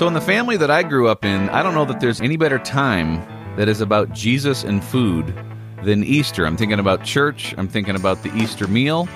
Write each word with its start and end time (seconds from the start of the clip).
So, 0.00 0.08
in 0.08 0.14
the 0.14 0.20
family 0.22 0.56
that 0.56 0.70
I 0.70 0.82
grew 0.82 1.08
up 1.08 1.26
in, 1.26 1.50
I 1.50 1.62
don't 1.62 1.74
know 1.74 1.84
that 1.84 2.00
there's 2.00 2.22
any 2.22 2.38
better 2.38 2.58
time 2.58 3.16
that 3.58 3.68
is 3.68 3.82
about 3.82 4.14
Jesus 4.14 4.64
and 4.64 4.82
food 4.82 5.34
than 5.84 6.04
Easter. 6.04 6.46
I'm 6.46 6.56
thinking 6.56 6.78
about 6.78 7.04
church, 7.04 7.54
I'm 7.58 7.68
thinking 7.68 7.96
about 7.96 8.22
the 8.22 8.34
Easter 8.34 8.66
meal. 8.66 9.06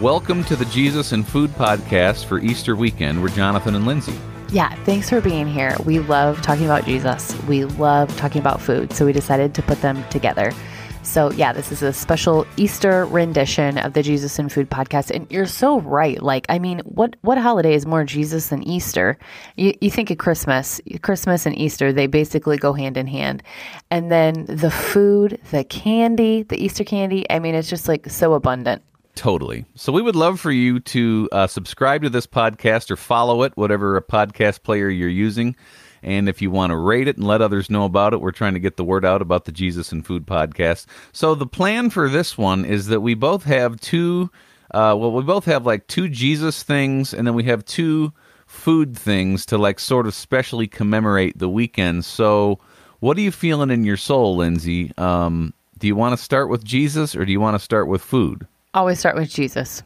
Welcome 0.00 0.42
to 0.44 0.56
the 0.56 0.64
Jesus 0.64 1.12
and 1.12 1.28
Food 1.28 1.50
podcast 1.50 2.24
for 2.24 2.38
Easter 2.38 2.74
weekend. 2.74 3.20
We're 3.20 3.28
Jonathan 3.28 3.74
and 3.74 3.86
Lindsay. 3.86 4.18
Yeah, 4.48 4.74
thanks 4.84 5.10
for 5.10 5.20
being 5.20 5.46
here. 5.46 5.76
We 5.84 5.98
love 5.98 6.40
talking 6.40 6.64
about 6.64 6.86
Jesus. 6.86 7.38
We 7.42 7.66
love 7.66 8.16
talking 8.16 8.40
about 8.40 8.62
food. 8.62 8.94
So 8.94 9.04
we 9.04 9.12
decided 9.12 9.54
to 9.56 9.62
put 9.62 9.82
them 9.82 10.02
together. 10.08 10.54
So, 11.02 11.30
yeah, 11.32 11.52
this 11.52 11.72
is 11.72 11.82
a 11.82 11.92
special 11.92 12.46
Easter 12.56 13.06
rendition 13.06 13.78
of 13.78 13.94
the 13.94 14.02
Jesus 14.02 14.38
and 14.38 14.52
Food 14.52 14.70
podcast. 14.70 15.10
And 15.10 15.26
you're 15.30 15.46
so 15.46 15.80
right. 15.80 16.22
Like, 16.22 16.46
I 16.48 16.58
mean, 16.58 16.80
what, 16.80 17.16
what 17.22 17.38
holiday 17.38 17.74
is 17.74 17.86
more 17.86 18.04
Jesus 18.04 18.48
than 18.48 18.62
Easter? 18.62 19.18
You, 19.56 19.74
you 19.80 19.90
think 19.90 20.10
of 20.10 20.18
Christmas, 20.18 20.80
Christmas 21.02 21.46
and 21.46 21.56
Easter, 21.56 21.92
they 21.92 22.06
basically 22.06 22.58
go 22.58 22.72
hand 22.72 22.96
in 22.96 23.06
hand. 23.06 23.42
And 23.90 24.12
then 24.12 24.44
the 24.44 24.70
food, 24.70 25.40
the 25.50 25.64
candy, 25.64 26.42
the 26.42 26.62
Easter 26.62 26.84
candy, 26.84 27.24
I 27.30 27.38
mean, 27.38 27.54
it's 27.54 27.70
just 27.70 27.88
like 27.88 28.08
so 28.10 28.34
abundant. 28.34 28.82
Totally. 29.14 29.64
So 29.74 29.92
we 29.92 30.02
would 30.02 30.16
love 30.16 30.38
for 30.38 30.52
you 30.52 30.80
to 30.80 31.28
uh, 31.32 31.46
subscribe 31.46 32.02
to 32.02 32.10
this 32.10 32.26
podcast 32.26 32.90
or 32.90 32.96
follow 32.96 33.42
it, 33.42 33.56
whatever 33.56 33.96
a 33.96 34.02
podcast 34.02 34.62
player 34.62 34.88
you're 34.88 35.08
using. 35.08 35.56
And 36.02 36.28
if 36.28 36.40
you 36.40 36.50
want 36.50 36.70
to 36.70 36.76
rate 36.76 37.08
it 37.08 37.16
and 37.16 37.26
let 37.26 37.42
others 37.42 37.70
know 37.70 37.84
about 37.84 38.12
it, 38.12 38.20
we're 38.20 38.30
trying 38.30 38.54
to 38.54 38.60
get 38.60 38.76
the 38.76 38.84
word 38.84 39.04
out 39.04 39.22
about 39.22 39.44
the 39.44 39.52
Jesus 39.52 39.92
and 39.92 40.04
Food 40.04 40.26
podcast. 40.26 40.86
So 41.12 41.34
the 41.34 41.46
plan 41.46 41.90
for 41.90 42.08
this 42.08 42.38
one 42.38 42.64
is 42.64 42.86
that 42.86 43.00
we 43.00 43.14
both 43.14 43.44
have 43.44 43.80
two, 43.80 44.30
uh, 44.72 44.96
well, 44.98 45.12
we 45.12 45.22
both 45.22 45.44
have 45.44 45.66
like 45.66 45.86
two 45.86 46.08
Jesus 46.08 46.62
things, 46.62 47.12
and 47.12 47.26
then 47.26 47.34
we 47.34 47.44
have 47.44 47.64
two 47.64 48.12
food 48.46 48.96
things 48.96 49.46
to 49.46 49.56
like 49.56 49.78
sort 49.78 50.06
of 50.06 50.14
specially 50.14 50.66
commemorate 50.66 51.38
the 51.38 51.48
weekend. 51.48 52.04
So 52.04 52.58
what 52.98 53.16
are 53.16 53.22
you 53.22 53.30
feeling 53.30 53.70
in 53.70 53.84
your 53.84 53.96
soul, 53.96 54.36
Lindsay? 54.36 54.92
Um, 54.98 55.54
do 55.78 55.86
you 55.86 55.96
want 55.96 56.16
to 56.16 56.22
start 56.22 56.50
with 56.50 56.64
Jesus 56.64 57.16
or 57.16 57.24
do 57.24 57.32
you 57.32 57.40
want 57.40 57.54
to 57.54 57.58
start 57.58 57.88
with 57.88 58.02
food? 58.02 58.46
Always 58.74 58.98
start 58.98 59.16
with 59.16 59.30
Jesus. 59.30 59.82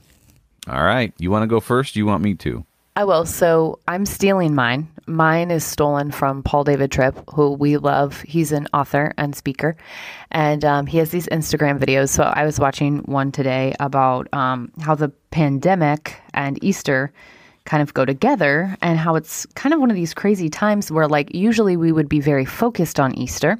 All 0.66 0.82
right. 0.82 1.12
You 1.18 1.30
want 1.30 1.42
to 1.42 1.46
go 1.46 1.60
first? 1.60 1.94
you 1.94 2.06
want 2.06 2.22
me 2.22 2.34
to? 2.34 2.64
I 2.96 3.04
will. 3.04 3.26
So 3.26 3.78
I'm 3.86 4.06
stealing 4.06 4.54
mine. 4.54 4.88
Mine 5.06 5.50
is 5.50 5.64
stolen 5.64 6.10
from 6.10 6.42
Paul 6.42 6.64
David 6.64 6.90
Tripp, 6.90 7.28
who 7.30 7.52
we 7.52 7.76
love. 7.76 8.22
He's 8.22 8.52
an 8.52 8.66
author 8.72 9.12
and 9.18 9.36
speaker, 9.36 9.76
and 10.30 10.64
um, 10.64 10.86
he 10.86 10.98
has 10.98 11.10
these 11.10 11.26
Instagram 11.28 11.78
videos. 11.78 12.08
So 12.08 12.22
I 12.22 12.44
was 12.44 12.58
watching 12.58 12.98
one 13.00 13.30
today 13.30 13.74
about 13.80 14.32
um, 14.32 14.72
how 14.80 14.94
the 14.94 15.10
pandemic 15.30 16.16
and 16.32 16.62
Easter 16.64 17.12
kind 17.66 17.82
of 17.82 17.94
go 17.94 18.04
together, 18.04 18.76
and 18.80 18.98
how 18.98 19.14
it's 19.14 19.46
kind 19.54 19.74
of 19.74 19.80
one 19.80 19.90
of 19.90 19.96
these 19.96 20.14
crazy 20.14 20.48
times 20.48 20.90
where, 20.90 21.08
like, 21.08 21.34
usually 21.34 21.76
we 21.76 21.92
would 21.92 22.08
be 22.08 22.20
very 22.20 22.44
focused 22.44 22.98
on 22.98 23.14
Easter, 23.14 23.58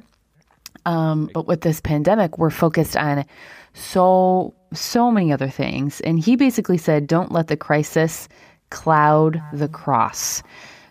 um, 0.85 1.29
but 1.33 1.47
with 1.47 1.61
this 1.61 1.81
pandemic, 1.81 2.37
we're 2.37 2.49
focused 2.49 2.97
on 2.97 3.25
so 3.73 4.53
so 4.73 5.11
many 5.11 5.31
other 5.31 5.49
things. 5.49 6.01
And 6.01 6.19
he 6.19 6.35
basically 6.35 6.77
said, 6.77 7.07
"Don't 7.07 7.31
let 7.31 7.47
the 7.47 7.57
crisis." 7.57 8.27
cloud 8.71 9.41
the 9.53 9.67
cross. 9.67 10.41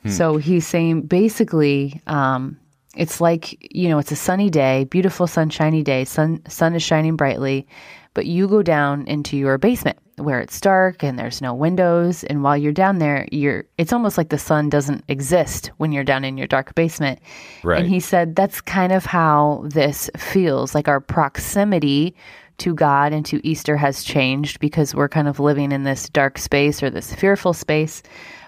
Hmm. 0.05 0.11
So 0.11 0.37
he's 0.37 0.67
saying 0.67 1.03
basically, 1.03 2.01
um, 2.07 2.57
it's 2.97 3.21
like 3.21 3.75
you 3.75 3.89
know, 3.89 3.99
it's 3.99 4.13
a 4.13 4.17
sunny 4.17 4.51
day, 4.51 4.85
beautiful 4.85 5.27
sunshiny 5.27 5.83
day. 5.83 6.05
Sun 6.05 6.43
sun 6.49 6.75
is 6.75 6.83
shining 6.83 7.17
brightly, 7.17 7.67
but 8.15 8.27
you 8.27 8.47
go 8.49 8.63
down 8.63 9.07
into 9.07 9.37
your 9.37 9.59
basement 9.59 9.99
where 10.17 10.39
it's 10.39 10.61
dark 10.61 11.03
and 11.03 11.19
there's 11.19 11.43
no 11.43 11.53
windows 11.53 12.23
and 12.25 12.45
while 12.45 12.57
you're 12.57 12.71
down 12.71 12.99
there 12.99 13.27
you're 13.33 13.65
it's 13.79 13.93
almost 13.93 14.17
like 14.17 14.29
the 14.29 14.39
sun 14.39 14.69
doesn't 14.69 15.03
exist 15.09 15.73
when 15.79 15.91
you're 15.91 16.05
down 16.05 16.25
in 16.25 16.39
your 16.39 16.47
dark 16.47 16.73
basement 16.77 17.19
right. 17.65 17.81
and 17.81 17.89
he 17.89 17.99
said 17.99 18.37
that's 18.37 18.61
kind 18.61 18.93
of 18.93 19.05
how 19.05 19.65
this 19.67 20.09
feels 20.17 20.73
like 20.73 20.87
our 20.87 21.01
proximity 21.01 22.15
to 22.59 22.75
God 22.75 23.13
and 23.13 23.25
to 23.27 23.47
Easter 23.47 23.77
has 23.77 24.05
changed 24.05 24.61
because 24.61 24.95
we're 24.95 25.09
kind 25.09 25.29
of 25.29 25.41
living 25.41 25.73
in 25.73 25.85
this 25.85 26.09
dark 26.09 26.39
space 26.39 26.83
or 26.83 26.91
this 26.91 27.13
fearful 27.13 27.53
space. 27.53 28.03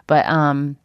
But 0.06 0.26
um, 0.26 0.76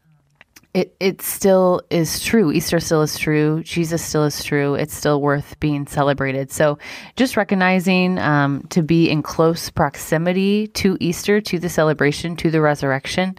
it 0.73 0.95
it 0.99 1.21
still 1.21 1.81
is 1.89 2.21
true. 2.21 2.51
Easter 2.51 2.79
still 2.79 3.01
is 3.01 3.17
true. 3.17 3.61
Jesus 3.63 4.03
still 4.03 4.23
is 4.23 4.43
true. 4.43 4.75
It's 4.75 4.95
still 4.95 5.21
worth 5.21 5.59
being 5.59 5.85
celebrated. 5.85 6.51
So 6.51 6.77
just 7.15 7.35
recognizing 7.35 8.17
um, 8.19 8.63
to 8.69 8.81
be 8.81 9.09
in 9.09 9.21
close 9.21 9.69
proximity 9.69 10.67
to 10.67 10.97
Easter, 10.99 11.41
to 11.41 11.59
the 11.59 11.69
celebration, 11.69 12.35
to 12.37 12.49
the 12.49 12.61
resurrection, 12.61 13.37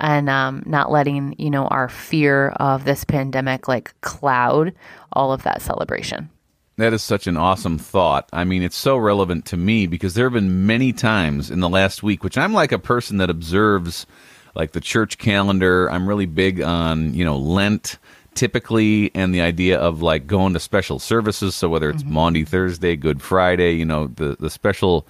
and 0.00 0.28
um, 0.28 0.64
not 0.66 0.90
letting 0.90 1.36
you 1.38 1.50
know 1.50 1.68
our 1.68 1.88
fear 1.88 2.48
of 2.50 2.84
this 2.84 3.04
pandemic 3.04 3.68
like 3.68 3.98
cloud 4.00 4.74
all 5.12 5.32
of 5.32 5.44
that 5.44 5.62
celebration. 5.62 6.30
That 6.78 6.94
is 6.94 7.02
such 7.02 7.26
an 7.26 7.36
awesome 7.36 7.78
thought. 7.78 8.28
I 8.32 8.44
mean, 8.44 8.62
it's 8.62 8.76
so 8.76 8.96
relevant 8.96 9.44
to 9.46 9.56
me 9.56 9.86
because 9.86 10.14
there 10.14 10.24
have 10.24 10.32
been 10.32 10.66
many 10.66 10.92
times 10.92 11.50
in 11.50 11.60
the 11.60 11.68
last 11.68 12.02
week, 12.02 12.24
which 12.24 12.38
I'm 12.38 12.54
like 12.54 12.72
a 12.72 12.78
person 12.78 13.18
that 13.18 13.30
observes 13.30 14.06
like 14.54 14.72
the 14.72 14.80
church 14.80 15.18
calendar. 15.18 15.90
I'm 15.90 16.08
really 16.08 16.26
big 16.26 16.60
on, 16.60 17.14
you 17.14 17.24
know, 17.24 17.36
Lent 17.36 17.98
typically 18.34 19.10
and 19.14 19.34
the 19.34 19.40
idea 19.40 19.78
of 19.78 20.02
like 20.02 20.26
going 20.26 20.54
to 20.54 20.60
special 20.60 20.98
services. 20.98 21.54
So 21.54 21.68
whether 21.68 21.90
it's 21.90 22.02
mm-hmm. 22.02 22.14
Maundy 22.14 22.44
Thursday, 22.44 22.96
Good 22.96 23.20
Friday, 23.22 23.74
you 23.74 23.84
know, 23.84 24.06
the, 24.06 24.36
the 24.38 24.50
special, 24.50 25.06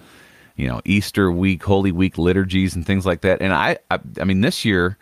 you 0.56 0.66
know, 0.68 0.80
Easter 0.84 1.30
week, 1.30 1.62
Holy 1.62 1.92
Week 1.92 2.18
liturgies 2.18 2.74
and 2.74 2.86
things 2.86 3.06
like 3.06 3.20
that. 3.22 3.40
And 3.40 3.52
I, 3.52 3.78
I, 3.90 3.98
I 4.20 4.24
mean, 4.24 4.40
this 4.40 4.64
year, 4.64 4.98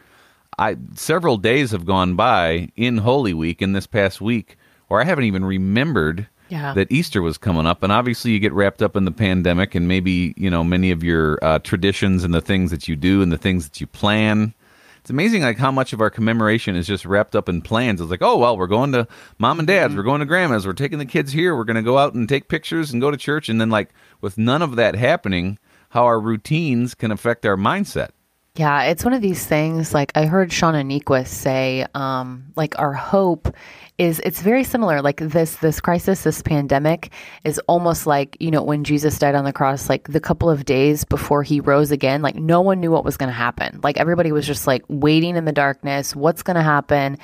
I 0.58 0.76
several 0.94 1.38
days 1.38 1.70
have 1.70 1.86
gone 1.86 2.16
by 2.16 2.70
in 2.76 2.98
Holy 2.98 3.32
Week 3.32 3.62
in 3.62 3.72
this 3.72 3.86
past 3.86 4.20
week 4.20 4.58
where 4.88 5.00
I 5.00 5.04
haven't 5.04 5.24
even 5.24 5.44
remembered– 5.44 6.26
yeah. 6.50 6.74
that 6.74 6.90
Easter 6.90 7.22
was 7.22 7.38
coming 7.38 7.66
up, 7.66 7.82
and 7.82 7.92
obviously 7.92 8.32
you 8.32 8.38
get 8.38 8.52
wrapped 8.52 8.82
up 8.82 8.96
in 8.96 9.04
the 9.04 9.12
pandemic, 9.12 9.74
and 9.74 9.88
maybe 9.88 10.34
you 10.36 10.50
know 10.50 10.62
many 10.62 10.90
of 10.90 11.02
your 11.02 11.38
uh, 11.42 11.58
traditions 11.60 12.24
and 12.24 12.34
the 12.34 12.40
things 12.40 12.70
that 12.70 12.88
you 12.88 12.96
do 12.96 13.22
and 13.22 13.32
the 13.32 13.38
things 13.38 13.68
that 13.68 13.80
you 13.80 13.86
plan. 13.86 14.52
It's 15.00 15.08
amazing, 15.08 15.42
like 15.42 15.56
how 15.56 15.70
much 15.70 15.94
of 15.94 16.02
our 16.02 16.10
commemoration 16.10 16.76
is 16.76 16.86
just 16.86 17.06
wrapped 17.06 17.34
up 17.34 17.48
in 17.48 17.62
plans. 17.62 18.02
It's 18.02 18.10
like, 18.10 18.20
oh 18.22 18.36
well, 18.36 18.56
we're 18.58 18.66
going 18.66 18.92
to 18.92 19.08
mom 19.38 19.58
and 19.58 19.66
dad's, 19.66 19.90
mm-hmm. 19.90 19.96
we're 19.96 20.04
going 20.04 20.20
to 20.20 20.26
grandma's, 20.26 20.66
we're 20.66 20.74
taking 20.74 20.98
the 20.98 21.06
kids 21.06 21.32
here, 21.32 21.56
we're 21.56 21.64
going 21.64 21.76
to 21.76 21.82
go 21.82 21.96
out 21.96 22.12
and 22.12 22.28
take 22.28 22.48
pictures 22.48 22.92
and 22.92 23.00
go 23.00 23.10
to 23.10 23.16
church, 23.16 23.48
and 23.48 23.60
then 23.60 23.70
like 23.70 23.90
with 24.20 24.36
none 24.36 24.60
of 24.60 24.76
that 24.76 24.94
happening, 24.94 25.58
how 25.90 26.04
our 26.04 26.20
routines 26.20 26.94
can 26.94 27.10
affect 27.10 27.46
our 27.46 27.56
mindset. 27.56 28.10
Yeah, 28.56 28.82
it's 28.84 29.04
one 29.04 29.14
of 29.14 29.22
these 29.22 29.46
things. 29.46 29.94
Like 29.94 30.10
I 30.16 30.26
heard 30.26 30.50
Shauna 30.50 30.84
Niequist 30.84 31.28
say, 31.28 31.86
um, 31.94 32.52
like 32.56 32.76
our 32.80 32.92
hope 32.92 33.54
is 33.96 34.20
it's 34.24 34.42
very 34.42 34.64
similar. 34.64 35.02
Like 35.02 35.18
this 35.18 35.56
this 35.56 35.80
crisis, 35.80 36.24
this 36.24 36.42
pandemic 36.42 37.12
is 37.44 37.60
almost 37.68 38.06
like, 38.08 38.36
you 38.40 38.50
know, 38.50 38.62
when 38.62 38.82
Jesus 38.82 39.18
died 39.20 39.36
on 39.36 39.44
the 39.44 39.52
cross, 39.52 39.88
like 39.88 40.08
the 40.08 40.20
couple 40.20 40.50
of 40.50 40.64
days 40.64 41.04
before 41.04 41.44
he 41.44 41.60
rose 41.60 41.92
again, 41.92 42.22
like 42.22 42.34
no 42.34 42.60
one 42.60 42.80
knew 42.80 42.90
what 42.90 43.04
was 43.04 43.16
gonna 43.16 43.30
happen. 43.30 43.78
Like 43.84 43.98
everybody 43.98 44.32
was 44.32 44.46
just 44.46 44.66
like 44.66 44.84
waiting 44.88 45.36
in 45.36 45.44
the 45.44 45.52
darkness, 45.52 46.16
what's 46.16 46.42
gonna 46.42 46.62
happen? 46.62 47.18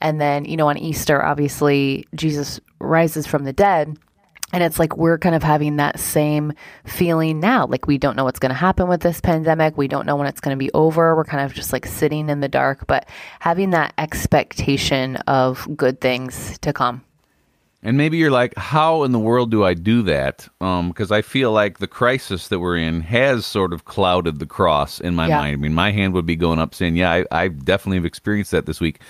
And 0.00 0.18
then, 0.18 0.46
you 0.46 0.56
know, 0.56 0.68
on 0.68 0.78
Easter, 0.78 1.22
obviously 1.22 2.06
Jesus 2.14 2.58
rises 2.78 3.26
from 3.26 3.44
the 3.44 3.52
dead. 3.52 3.98
And 4.52 4.62
it's 4.64 4.78
like 4.78 4.96
we're 4.96 5.18
kind 5.18 5.34
of 5.34 5.42
having 5.42 5.76
that 5.76 6.00
same 6.00 6.52
feeling 6.84 7.40
now. 7.40 7.66
Like 7.66 7.86
we 7.86 7.98
don't 7.98 8.16
know 8.16 8.24
what's 8.24 8.40
going 8.40 8.50
to 8.50 8.56
happen 8.56 8.88
with 8.88 9.00
this 9.00 9.20
pandemic. 9.20 9.76
We 9.76 9.88
don't 9.88 10.06
know 10.06 10.16
when 10.16 10.26
it's 10.26 10.40
going 10.40 10.56
to 10.56 10.58
be 10.58 10.70
over. 10.72 11.14
We're 11.14 11.24
kind 11.24 11.44
of 11.44 11.54
just 11.54 11.72
like 11.72 11.86
sitting 11.86 12.28
in 12.28 12.40
the 12.40 12.48
dark, 12.48 12.86
but 12.86 13.08
having 13.38 13.70
that 13.70 13.94
expectation 13.98 15.16
of 15.16 15.68
good 15.76 16.00
things 16.00 16.58
to 16.58 16.72
come. 16.72 17.04
And 17.82 17.96
maybe 17.96 18.18
you're 18.18 18.30
like, 18.30 18.54
how 18.58 19.04
in 19.04 19.12
the 19.12 19.18
world 19.18 19.50
do 19.50 19.64
I 19.64 19.72
do 19.72 20.02
that? 20.02 20.46
Because 20.58 21.10
um, 21.10 21.16
I 21.16 21.22
feel 21.22 21.50
like 21.52 21.78
the 21.78 21.86
crisis 21.86 22.48
that 22.48 22.58
we're 22.58 22.76
in 22.76 23.00
has 23.00 23.46
sort 23.46 23.72
of 23.72 23.86
clouded 23.86 24.38
the 24.38 24.46
cross 24.46 25.00
in 25.00 25.14
my 25.14 25.28
yeah. 25.28 25.38
mind. 25.38 25.52
I 25.54 25.56
mean, 25.56 25.72
my 25.72 25.90
hand 25.90 26.12
would 26.12 26.26
be 26.26 26.36
going 26.36 26.58
up 26.58 26.74
saying, 26.74 26.96
yeah, 26.96 27.10
I, 27.10 27.24
I 27.30 27.48
definitely 27.48 27.96
have 27.96 28.04
experienced 28.04 28.50
that 28.50 28.66
this 28.66 28.80
week 28.80 29.00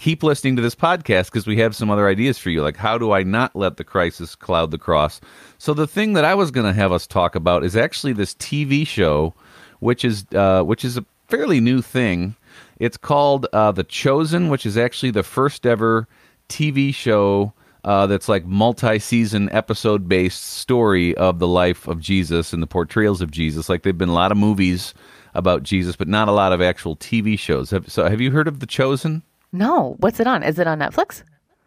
keep 0.00 0.22
listening 0.22 0.56
to 0.56 0.62
this 0.62 0.74
podcast 0.74 1.26
because 1.26 1.46
we 1.46 1.58
have 1.58 1.76
some 1.76 1.90
other 1.90 2.08
ideas 2.08 2.38
for 2.38 2.48
you. 2.48 2.62
Like, 2.62 2.76
how 2.76 2.96
do 2.96 3.12
I 3.12 3.22
not 3.22 3.54
let 3.54 3.76
the 3.76 3.84
crisis 3.84 4.34
cloud 4.34 4.70
the 4.70 4.78
cross? 4.78 5.20
So, 5.58 5.74
the 5.74 5.86
thing 5.86 6.14
that 6.14 6.24
I 6.24 6.34
was 6.34 6.50
going 6.50 6.66
to 6.66 6.72
have 6.72 6.90
us 6.90 7.06
talk 7.06 7.34
about 7.34 7.64
is 7.64 7.76
actually 7.76 8.14
this 8.14 8.34
TV 8.34 8.86
show, 8.86 9.34
which 9.78 10.04
is 10.04 10.24
uh, 10.34 10.62
which 10.62 10.84
is 10.84 10.96
a 10.96 11.04
fairly 11.28 11.60
new 11.60 11.82
thing. 11.82 12.34
It's 12.78 12.96
called 12.96 13.46
uh, 13.52 13.72
The 13.72 13.84
Chosen, 13.84 14.48
which 14.48 14.64
is 14.64 14.78
actually 14.78 15.10
the 15.10 15.22
first 15.22 15.66
ever 15.66 16.08
TV 16.48 16.94
show 16.94 17.52
uh, 17.84 18.06
that's 18.06 18.28
like 18.28 18.46
multi-season 18.46 19.50
episode 19.52 20.08
based 20.08 20.42
story 20.42 21.14
of 21.16 21.38
the 21.38 21.46
life 21.46 21.86
of 21.86 22.00
Jesus 22.00 22.54
and 22.54 22.62
the 22.62 22.66
portrayals 22.66 23.20
of 23.20 23.30
Jesus. 23.30 23.68
Like 23.68 23.82
there've 23.82 23.98
been 23.98 24.08
a 24.08 24.14
lot 24.14 24.32
of 24.32 24.38
movies 24.38 24.94
about 25.34 25.62
Jesus, 25.62 25.94
but 25.94 26.08
not 26.08 26.26
a 26.26 26.32
lot 26.32 26.52
of 26.52 26.62
actual 26.62 26.96
TV 26.96 27.38
shows. 27.38 27.70
Have, 27.70 27.92
so, 27.92 28.08
have 28.08 28.20
you 28.20 28.30
heard 28.30 28.48
of 28.48 28.60
The 28.60 28.66
Chosen? 28.66 29.22
No. 29.52 29.96
What's 29.98 30.20
it 30.20 30.26
on? 30.26 30.42
Is 30.42 30.58
it 30.58 30.66
on 30.66 30.78
Netflix? 30.78 31.22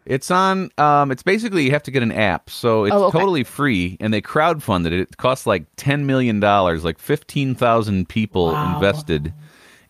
It's 0.06 0.30
on. 0.30 0.70
Um, 0.76 1.10
it's 1.10 1.22
basically 1.22 1.64
you 1.64 1.70
have 1.70 1.82
to 1.84 1.90
get 1.90 2.02
an 2.02 2.12
app, 2.12 2.50
so 2.50 2.84
it's 2.84 2.94
oh, 2.94 3.04
okay. 3.04 3.18
totally 3.18 3.44
free, 3.44 3.96
and 4.00 4.12
they 4.12 4.20
crowdfunded 4.20 4.88
it. 4.88 5.00
It 5.00 5.16
costs 5.16 5.46
like 5.46 5.64
ten 5.76 6.04
million 6.04 6.40
dollars, 6.40 6.84
like 6.84 6.98
fifteen 6.98 7.54
thousand 7.54 8.08
people 8.08 8.52
wow. 8.52 8.74
invested 8.74 9.32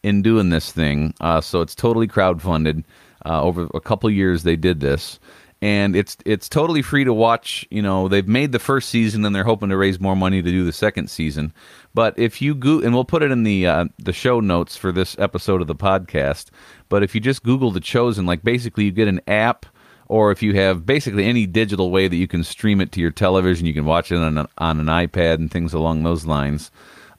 in 0.04 0.22
doing 0.22 0.50
this 0.50 0.70
thing. 0.70 1.14
Uh, 1.20 1.40
so 1.40 1.62
it's 1.62 1.74
totally 1.74 2.06
crowdfunded. 2.06 2.84
Uh, 3.26 3.42
over 3.42 3.68
a 3.74 3.80
couple 3.80 4.10
years, 4.10 4.42
they 4.42 4.54
did 4.54 4.80
this, 4.80 5.18
and 5.64 5.96
it's 5.96 6.18
it's 6.26 6.46
totally 6.46 6.82
free 6.82 7.04
to 7.04 7.14
watch. 7.14 7.66
You 7.70 7.80
know, 7.80 8.06
they've 8.06 8.28
made 8.28 8.52
the 8.52 8.58
first 8.58 8.90
season, 8.90 9.24
and 9.24 9.34
they're 9.34 9.44
hoping 9.44 9.70
to 9.70 9.78
raise 9.78 9.98
more 9.98 10.14
money 10.14 10.42
to 10.42 10.50
do 10.50 10.62
the 10.62 10.74
second 10.74 11.08
season. 11.08 11.54
But 11.94 12.18
if 12.18 12.42
you 12.42 12.54
go, 12.54 12.80
and 12.80 12.92
we'll 12.92 13.06
put 13.06 13.22
it 13.22 13.30
in 13.30 13.44
the 13.44 13.66
uh, 13.66 13.86
the 13.98 14.12
show 14.12 14.40
notes 14.40 14.76
for 14.76 14.92
this 14.92 15.18
episode 15.18 15.62
of 15.62 15.66
the 15.66 15.74
podcast. 15.74 16.50
But 16.90 17.02
if 17.02 17.14
you 17.14 17.20
just 17.22 17.44
Google 17.44 17.70
the 17.70 17.80
Chosen, 17.80 18.26
like 18.26 18.42
basically 18.42 18.84
you 18.84 18.90
get 18.90 19.08
an 19.08 19.22
app 19.26 19.64
or 20.06 20.30
if 20.30 20.42
you 20.42 20.54
have 20.54 20.84
basically 20.84 21.24
any 21.24 21.46
digital 21.46 21.90
way 21.90 22.08
that 22.08 22.16
you 22.16 22.28
can 22.28 22.44
stream 22.44 22.82
it 22.82 22.92
to 22.92 23.00
your 23.00 23.10
television, 23.10 23.66
you 23.66 23.72
can 23.72 23.86
watch 23.86 24.12
it 24.12 24.16
on 24.16 24.36
an, 24.36 24.46
on 24.58 24.78
an 24.78 24.86
iPad 24.86 25.36
and 25.36 25.50
things 25.50 25.72
along 25.72 26.02
those 26.02 26.26
lines. 26.26 26.70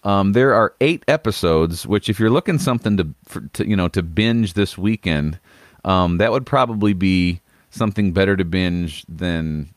Um, 0.04 0.34
there 0.34 0.54
are 0.54 0.76
eight 0.82 1.04
episodes, 1.08 1.88
which 1.88 2.10
if 2.10 2.20
you're 2.20 2.30
looking 2.30 2.60
something 2.60 2.96
to, 2.98 3.08
for, 3.24 3.42
to 3.54 3.68
you 3.68 3.76
know 3.76 3.88
to 3.88 4.04
binge 4.04 4.54
this 4.54 4.78
weekend, 4.78 5.40
um, 5.84 6.20
that 6.20 6.32
would 6.32 6.46
probably 6.46 6.94
be 6.94 7.42
something 7.76 8.14
better 8.14 8.36
to 8.36 8.46
binge 8.46 9.06
than 9.08 9.74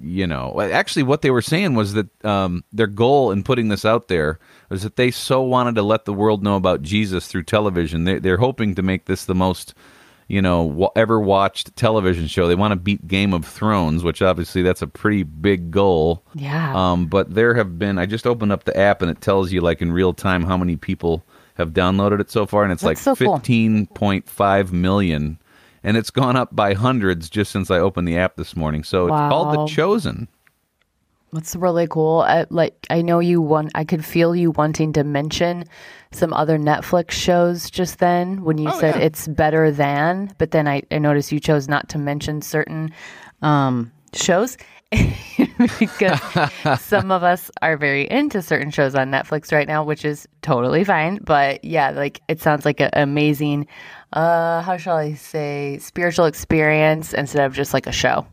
you 0.00 0.26
know. 0.26 0.60
Actually, 0.60 1.02
what 1.02 1.22
they 1.22 1.30
were 1.30 1.42
saying 1.42 1.74
was 1.74 1.94
that 1.94 2.24
um, 2.24 2.64
their 2.72 2.86
goal 2.86 3.32
in 3.32 3.42
putting 3.42 3.68
this 3.68 3.84
out 3.84 4.08
there 4.08 4.38
was 4.68 4.82
that 4.82 4.96
they 4.96 5.10
so 5.10 5.42
wanted 5.42 5.74
to 5.74 5.82
let 5.82 6.04
the 6.04 6.14
world 6.14 6.42
know 6.42 6.56
about 6.56 6.82
Jesus 6.82 7.26
through 7.26 7.42
television. 7.42 8.04
They, 8.04 8.18
they're 8.18 8.36
hoping 8.36 8.74
to 8.76 8.82
make 8.82 9.06
this 9.06 9.24
the 9.24 9.34
most 9.34 9.74
you 10.28 10.40
know 10.40 10.92
ever 10.94 11.20
watched 11.20 11.74
television 11.74 12.28
show. 12.28 12.46
They 12.46 12.54
want 12.54 12.72
to 12.72 12.76
beat 12.76 13.08
Game 13.08 13.34
of 13.34 13.44
Thrones, 13.44 14.04
which 14.04 14.22
obviously 14.22 14.62
that's 14.62 14.80
a 14.80 14.86
pretty 14.86 15.24
big 15.24 15.72
goal. 15.72 16.22
Yeah. 16.34 16.72
Um, 16.74 17.06
but 17.06 17.34
there 17.34 17.54
have 17.54 17.78
been. 17.78 17.98
I 17.98 18.06
just 18.06 18.26
opened 18.26 18.52
up 18.52 18.64
the 18.64 18.76
app 18.76 19.02
and 19.02 19.10
it 19.10 19.20
tells 19.20 19.50
you 19.52 19.60
like 19.60 19.82
in 19.82 19.92
real 19.92 20.14
time 20.14 20.44
how 20.44 20.56
many 20.56 20.76
people 20.76 21.24
have 21.54 21.70
downloaded 21.72 22.20
it 22.20 22.30
so 22.30 22.46
far, 22.46 22.62
and 22.62 22.72
it's 22.72 22.82
That's 22.82 23.04
like 23.06 23.16
so 23.16 23.16
cool. 23.16 23.36
fifteen 23.36 23.86
point 23.88 24.28
five 24.28 24.72
million, 24.72 25.38
and 25.82 25.96
it's 25.96 26.10
gone 26.10 26.36
up 26.36 26.54
by 26.54 26.74
hundreds 26.74 27.28
just 27.30 27.50
since 27.50 27.70
I 27.70 27.78
opened 27.78 28.06
the 28.08 28.16
app 28.18 28.36
this 28.36 28.56
morning. 28.56 28.84
So 28.84 29.06
it's 29.06 29.12
called 29.12 29.54
The 29.56 29.72
Chosen. 29.72 30.28
That's 31.32 31.54
really 31.54 31.86
cool. 31.86 32.20
I, 32.22 32.46
like 32.50 32.74
I 32.90 33.02
know 33.02 33.20
you 33.20 33.40
want. 33.40 33.70
I 33.76 33.84
could 33.84 34.04
feel 34.04 34.34
you 34.34 34.50
wanting 34.50 34.92
to 34.94 35.04
mention 35.04 35.64
some 36.10 36.32
other 36.32 36.58
Netflix 36.58 37.12
shows 37.12 37.70
just 37.70 38.00
then 38.00 38.42
when 38.42 38.58
you 38.58 38.68
Oh, 38.68 38.80
said 38.80 38.96
yeah. 38.96 39.02
it's 39.02 39.28
better 39.28 39.70
than. 39.70 40.34
But 40.38 40.50
then 40.50 40.66
I, 40.66 40.82
I 40.90 40.98
noticed 40.98 41.30
you 41.30 41.38
chose 41.38 41.68
not 41.68 41.88
to 41.90 41.98
mention 41.98 42.42
certain 42.42 42.92
um, 43.42 43.92
shows 44.14 44.56
because 45.78 46.20
some 46.80 47.10
of 47.10 47.22
us 47.22 47.50
are 47.62 47.76
very 47.76 48.10
into 48.10 48.42
certain 48.42 48.70
shows 48.70 48.94
on 48.94 49.10
Netflix 49.10 49.52
right 49.52 49.68
now, 49.68 49.84
which 49.84 50.04
is 50.04 50.26
totally 50.42 50.84
fine. 50.84 51.18
But 51.22 51.64
yeah, 51.64 51.90
like 51.90 52.20
it 52.28 52.40
sounds 52.40 52.64
like 52.64 52.80
an 52.80 52.90
amazing. 52.94 53.66
Uh, 54.12 54.62
how 54.62 54.76
shall 54.76 54.96
I 54.96 55.14
say 55.14 55.78
spiritual 55.78 56.26
experience 56.26 57.14
instead 57.14 57.46
of 57.46 57.54
just 57.54 57.72
like 57.72 57.86
a 57.86 57.92
show. 57.92 58.26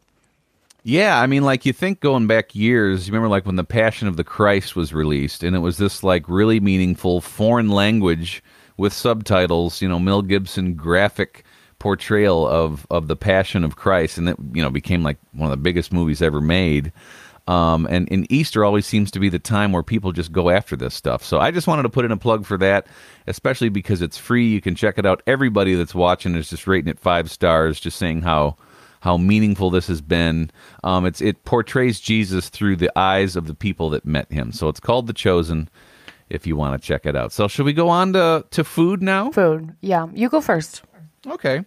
Yeah, 0.84 1.20
I 1.20 1.28
mean, 1.28 1.44
like 1.44 1.66
you 1.66 1.74
think 1.74 2.00
going 2.00 2.28
back 2.28 2.56
years, 2.56 3.08
you 3.08 3.12
remember 3.12 3.28
like 3.28 3.46
when 3.46 3.58
the 3.58 3.66
Passion 3.66 4.08
of 4.08 4.16
the 4.16 4.24
Christ 4.24 4.76
was 4.76 4.94
released, 4.94 5.44
and 5.44 5.56
it 5.56 5.60
was 5.60 5.78
this 5.78 6.02
like 6.02 6.30
really 6.30 6.62
meaningful 6.62 7.20
foreign 7.20 7.70
language 7.70 8.42
with 8.78 8.94
subtitles, 8.94 9.82
you 9.82 9.90
know, 9.90 10.00
Mel 10.00 10.22
Gibson 10.22 10.76
graphic 10.76 11.44
portrayal 11.80 12.48
of 12.48 12.86
of 12.90 13.08
the 13.08 13.16
Passion 13.16 13.64
of 13.64 13.76
Christ, 13.76 14.18
and 14.18 14.30
it 14.30 14.38
you 14.54 14.62
know 14.62 14.70
became 14.70 15.04
like 15.04 15.18
one 15.34 15.52
of 15.52 15.52
the 15.52 15.62
biggest 15.62 15.94
movies 15.94 16.22
ever 16.22 16.42
made. 16.42 16.92
Um, 17.48 17.88
and, 17.90 18.12
and 18.12 18.30
Easter 18.30 18.66
always 18.66 18.86
seems 18.86 19.10
to 19.12 19.20
be 19.20 19.30
the 19.30 19.40
time 19.40 19.72
where 19.72 19.84
people 19.84 20.12
just 20.12 20.34
go 20.34 20.50
after 20.50 20.76
this 20.76 20.94
stuff. 20.94 21.24
So 21.24 21.40
I 21.40 21.52
just 21.52 21.66
wanted 21.66 21.84
to 21.84 21.90
put 21.90 22.04
in 22.04 22.12
a 22.12 22.18
plug 22.18 22.46
for 22.46 22.58
that, 22.58 22.88
especially 23.26 23.70
because 23.70 24.02
it's 24.02 24.18
free. 24.18 24.48
You 24.48 24.60
can 24.60 24.76
check 24.76 24.98
it 24.98 25.06
out. 25.06 25.24
Everybody 25.26 25.74
that's 25.74 25.96
watching 25.96 26.36
is 26.36 26.50
just 26.50 26.68
rating 26.68 26.90
it 26.90 27.00
five 27.00 27.32
stars, 27.32 27.80
just 27.80 27.98
saying 27.98 28.24
how 28.24 28.58
how 29.00 29.16
meaningful 29.16 29.70
this 29.70 29.88
has 29.88 30.02
been. 30.02 30.52
Um, 30.84 31.06
it's 31.06 31.22
it 31.22 31.46
portrays 31.46 32.02
Jesus 32.02 32.50
through 32.50 32.76
the 32.76 32.92
eyes 33.00 33.38
of 33.38 33.48
the 33.48 33.56
people 33.56 33.90
that 33.92 34.06
met 34.06 34.30
him. 34.32 34.52
So 34.52 34.68
it's 34.68 34.82
called 34.82 35.08
The 35.08 35.14
Chosen. 35.14 35.70
If 36.30 36.46
you 36.46 36.58
want 36.58 36.82
to 36.82 36.86
check 36.86 37.06
it 37.06 37.16
out. 37.16 37.32
So 37.32 37.48
should 37.48 37.66
we 37.66 37.72
go 37.72 37.88
on 37.88 38.12
to 38.12 38.46
to 38.52 38.66
food 38.66 39.02
now? 39.02 39.32
Food. 39.32 39.74
Yeah, 39.80 40.08
you 40.14 40.28
go 40.28 40.42
first. 40.42 40.84
Okay. 41.30 41.66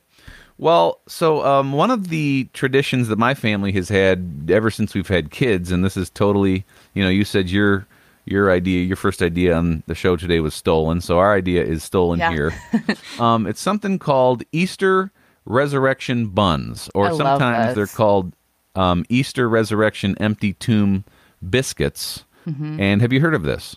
Well, 0.58 1.00
so 1.08 1.44
um, 1.44 1.72
one 1.72 1.90
of 1.90 2.08
the 2.08 2.48
traditions 2.52 3.08
that 3.08 3.18
my 3.18 3.32
family 3.34 3.72
has 3.72 3.88
had 3.88 4.50
ever 4.52 4.70
since 4.70 4.94
we've 4.94 5.08
had 5.08 5.30
kids, 5.30 5.72
and 5.72 5.82
this 5.82 5.96
is 5.96 6.10
totally, 6.10 6.64
you 6.92 7.02
know, 7.02 7.08
you 7.08 7.24
said 7.24 7.48
your 7.50 7.86
your 8.26 8.50
idea, 8.50 8.84
your 8.84 8.96
first 8.96 9.22
idea 9.22 9.56
on 9.56 9.82
the 9.86 9.94
show 9.94 10.16
today 10.16 10.40
was 10.40 10.54
stolen, 10.54 11.00
so 11.00 11.18
our 11.18 11.34
idea 11.34 11.64
is 11.64 11.82
stolen 11.82 12.18
Yeah. 12.18 12.30
here. 12.30 12.52
um, 13.18 13.46
it's 13.46 13.60
something 13.60 13.98
called 13.98 14.42
Easter 14.52 15.10
Resurrection 15.46 16.26
buns, 16.26 16.90
or 16.94 17.06
I 17.06 17.16
sometimes 17.16 17.74
they're 17.74 17.86
called 17.86 18.34
um, 18.76 19.04
Easter 19.08 19.48
Resurrection 19.48 20.14
Empty 20.20 20.52
Tomb 20.54 21.04
biscuits. 21.48 22.24
Mm-hmm. 22.46 22.80
And 22.80 23.00
have 23.00 23.12
you 23.12 23.20
heard 23.20 23.34
of 23.34 23.42
this? 23.42 23.76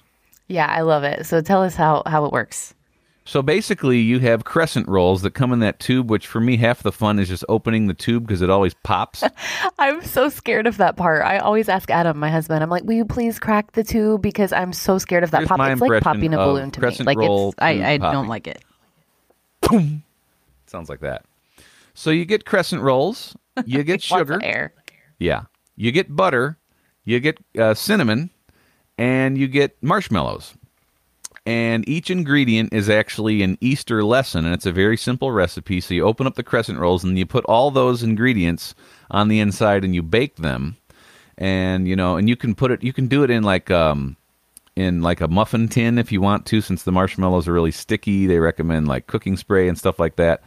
Yeah, 0.50 0.68
I 0.68 0.82
love 0.82 1.04
it. 1.04 1.26
So 1.26 1.42
tell 1.42 1.64
us 1.64 1.76
how 1.76 2.04
how 2.06 2.26
it 2.26 2.34
works. 2.34 2.74
So 3.26 3.42
basically, 3.42 4.00
you 4.00 4.20
have 4.20 4.44
crescent 4.44 4.88
rolls 4.90 5.22
that 5.22 5.32
come 5.32 5.54
in 5.54 5.60
that 5.60 5.80
tube, 5.80 6.10
which 6.10 6.28
for 6.28 6.42
me, 6.42 6.58
half 6.58 6.84
the 6.84 6.92
fun 6.92 7.20
is 7.20 7.30
just 7.30 7.46
opening 7.48 7.88
the 7.88 7.94
tube 7.94 8.28
because 8.28 8.42
it 8.42 8.50
always 8.50 8.74
pops. 8.84 9.24
I'm 9.80 10.04
so 10.04 10.28
scared 10.28 10.68
of 10.68 10.76
that 10.78 10.98
part. 10.98 11.24
I 11.24 11.38
always 11.38 11.70
ask 11.70 11.90
Adam, 11.90 12.18
my 12.20 12.30
husband, 12.30 12.62
I'm 12.62 12.70
like, 12.70 12.84
"Will 12.84 12.96
you 12.96 13.06
please 13.06 13.40
crack 13.40 13.72
the 13.72 13.84
tube?" 13.84 14.22
Because 14.22 14.52
I'm 14.52 14.74
so 14.74 14.98
scared 14.98 15.24
of 15.24 15.32
that 15.32 15.40
Here's 15.40 15.48
pop. 15.48 15.60
It's 15.62 15.80
like 15.80 16.04
popping 16.04 16.34
a 16.34 16.38
balloon 16.38 16.72
to 16.72 16.82
me. 16.82 16.88
Like 17.06 17.18
it's 17.22 17.56
I, 17.60 17.94
I 17.94 17.98
don't 17.98 18.28
like 18.28 18.48
it. 18.48 18.62
Boom. 19.62 20.04
Sounds 20.68 20.90
like 20.90 21.00
that. 21.00 21.24
So 21.94 22.10
you 22.10 22.26
get 22.26 22.46
crescent 22.46 22.82
rolls, 22.82 23.36
you 23.66 23.84
get 23.84 24.02
sugar, 24.02 24.40
air. 24.44 24.74
yeah, 25.20 25.44
you 25.78 25.92
get 25.92 26.14
butter, 26.14 26.58
you 27.06 27.20
get 27.20 27.38
uh, 27.58 27.74
cinnamon, 27.74 28.32
and 28.98 29.38
you 29.38 29.48
get 29.48 29.82
marshmallows. 29.82 30.56
And 31.46 31.88
each 31.90 32.10
ingredient 32.10 32.72
is 32.72 32.90
actually 32.90 33.44
an 33.44 33.58
Easter 33.60 34.04
lesson, 34.04 34.46
and 34.46 34.54
it's 34.54 34.66
a 34.66 34.72
very 34.72 34.96
simple 34.96 35.32
recipe. 35.32 35.82
So 35.82 35.94
you 35.94 36.06
open 36.06 36.26
up 36.26 36.36
the 36.36 36.44
crescent 36.44 36.80
rolls, 36.80 37.04
and 37.04 37.18
you 37.18 37.26
put 37.26 37.44
all 37.46 37.70
those 37.70 38.02
ingredients 38.02 38.74
on 39.12 39.28
the 39.28 39.42
inside, 39.42 39.84
and 39.84 39.94
you 39.94 40.02
bake 40.02 40.38
them. 40.38 40.78
And 41.38 41.88
you 41.88 41.96
know, 41.96 42.16
and 42.16 42.30
you 42.30 42.36
can 42.38 42.56
put 42.56 42.72
it, 42.72 42.84
you 42.84 42.94
can 42.94 43.08
do 43.08 43.24
it 43.24 43.30
in 43.30 43.44
like 43.44 43.70
um, 43.72 44.16
in 44.76 45.02
like 45.02 45.20
a 45.20 45.28
muffin 45.28 45.68
tin 45.68 45.98
if 45.98 46.12
you 46.12 46.22
want 46.22 46.46
to, 46.48 46.62
since 46.62 46.84
the 46.84 46.92
marshmallows 46.92 47.48
are 47.48 47.54
really 47.54 47.72
sticky. 47.72 48.26
They 48.26 48.40
recommend 48.40 48.88
like 48.88 49.08
cooking 49.08 49.36
spray 49.36 49.68
and 49.68 49.78
stuff 49.78 50.00
like 50.00 50.16
that. 50.16 50.44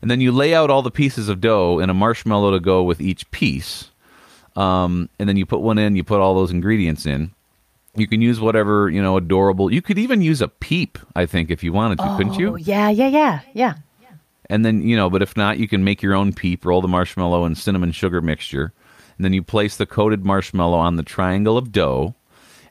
And 0.00 0.10
then 0.10 0.20
you 0.20 0.32
lay 0.32 0.52
out 0.54 0.70
all 0.70 0.82
the 0.82 0.90
pieces 0.90 1.28
of 1.28 1.40
dough 1.40 1.78
and 1.78 1.90
a 1.90 1.94
marshmallow 1.94 2.50
to 2.50 2.60
go 2.60 2.82
with 2.82 3.00
each 3.00 3.30
piece. 3.30 3.90
Um, 4.56 5.08
and 5.18 5.28
then 5.28 5.36
you 5.36 5.46
put 5.46 5.60
one 5.60 5.78
in, 5.78 5.96
you 5.96 6.04
put 6.04 6.20
all 6.20 6.34
those 6.34 6.50
ingredients 6.50 7.06
in. 7.06 7.30
You 7.94 8.06
can 8.06 8.22
use 8.22 8.40
whatever, 8.40 8.88
you 8.88 9.02
know, 9.02 9.16
adorable. 9.18 9.72
You 9.72 9.82
could 9.82 9.98
even 9.98 10.22
use 10.22 10.40
a 10.40 10.48
peep, 10.48 10.98
I 11.14 11.26
think, 11.26 11.50
if 11.50 11.62
you 11.62 11.72
wanted 11.72 11.98
to, 11.98 12.16
couldn't 12.16 12.34
Oh 12.34 12.38
you? 12.38 12.56
yeah, 12.56 12.88
yeah, 12.88 13.08
yeah, 13.08 13.40
yeah. 13.52 13.74
And 14.48 14.64
then, 14.64 14.82
you 14.82 14.96
know, 14.96 15.08
but 15.08 15.22
if 15.22 15.36
not, 15.36 15.58
you 15.58 15.68
can 15.68 15.84
make 15.84 16.02
your 16.02 16.14
own 16.14 16.32
peep, 16.32 16.64
roll 16.64 16.82
the 16.82 16.88
marshmallow 16.88 17.44
and 17.44 17.56
cinnamon 17.56 17.92
sugar 17.92 18.20
mixture. 18.20 18.72
And 19.16 19.24
then 19.24 19.32
you 19.32 19.42
place 19.42 19.76
the 19.76 19.86
coated 19.86 20.24
marshmallow 20.24 20.78
on 20.78 20.96
the 20.96 21.02
triangle 21.02 21.56
of 21.56 21.72
dough. 21.72 22.14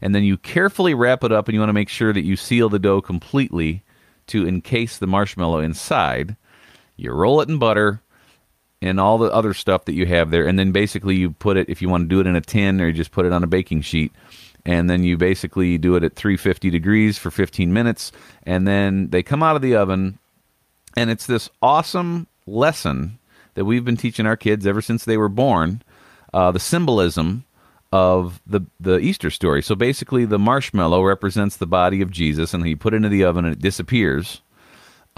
And 0.02 0.14
then 0.14 0.24
you 0.24 0.38
carefully 0.38 0.94
wrap 0.94 1.24
it 1.24 1.32
up, 1.32 1.48
and 1.48 1.54
you 1.54 1.60
want 1.60 1.70
to 1.70 1.74
make 1.74 1.90
sure 1.90 2.14
that 2.14 2.26
you 2.26 2.36
seal 2.36 2.70
the 2.70 2.80
dough 2.80 3.02
completely 3.02 3.84
to 4.28 4.48
encase 4.48 4.98
the 4.98 5.08
marshmallow 5.08 5.60
inside. 5.60 6.36
You 6.98 7.12
roll 7.14 7.42
it 7.42 7.50
in 7.50 7.58
butter 7.58 8.02
and 8.82 9.00
all 9.00 9.18
the 9.20 9.32
other 9.32 9.54
stuff 9.54 9.86
that 9.86 9.94
you 9.94 10.08
have 10.08 10.32
there. 10.32 10.48
And 10.48 10.58
then 10.58 10.72
basically 10.72 11.16
you 11.16 11.32
put 11.32 11.58
it, 11.58 11.70
if 11.70 11.82
you 11.82 11.90
want 11.90 12.06
to 12.06 12.16
do 12.16 12.20
it 12.20 12.28
in 12.28 12.36
a 12.36 12.42
tin 12.42 12.82
or 12.82 12.88
you 12.88 12.94
just 12.94 13.12
put 13.12 13.26
it 13.26 13.34
on 13.34 13.44
a 13.44 13.48
baking 13.48 13.82
sheet. 13.82 14.12
And 14.66 14.90
then 14.90 15.04
you 15.04 15.18
basically 15.18 15.78
do 15.78 15.96
it 15.96 16.04
at 16.04 16.16
350 16.16 16.70
degrees 16.70 17.18
for 17.18 17.32
15 17.32 17.74
minutes. 17.74 18.12
And 18.44 18.68
then 18.68 19.10
they 19.10 19.24
come 19.24 19.42
out 19.42 19.56
of 19.56 19.62
the 19.62 19.76
oven 19.76 20.20
and 20.96 21.10
it's 21.10 21.26
this 21.26 21.50
awesome 21.62 22.28
lesson 22.46 23.20
that 23.54 23.66
we've 23.66 23.86
been 23.86 23.98
teaching 23.98 24.26
our 24.26 24.38
kids 24.38 24.66
ever 24.68 24.82
since 24.82 25.06
they 25.06 25.18
were 25.18 25.30
born 25.30 25.82
uh, 26.34 26.52
the 26.52 26.60
symbolism 26.60 27.46
of 27.92 28.42
the 28.48 28.62
the 28.80 29.00
Easter 29.00 29.30
story. 29.30 29.62
So 29.62 29.76
basically, 29.76 30.26
the 30.26 30.40
marshmallow 30.40 31.04
represents 31.04 31.58
the 31.58 31.68
body 31.68 32.02
of 32.02 32.10
Jesus, 32.10 32.54
and 32.54 32.66
you 32.68 32.78
put 32.78 32.94
it 32.94 32.98
into 32.98 33.10
the 33.10 33.26
oven 33.26 33.46
and 33.46 33.54
it 33.54 33.62
disappears. 33.62 34.42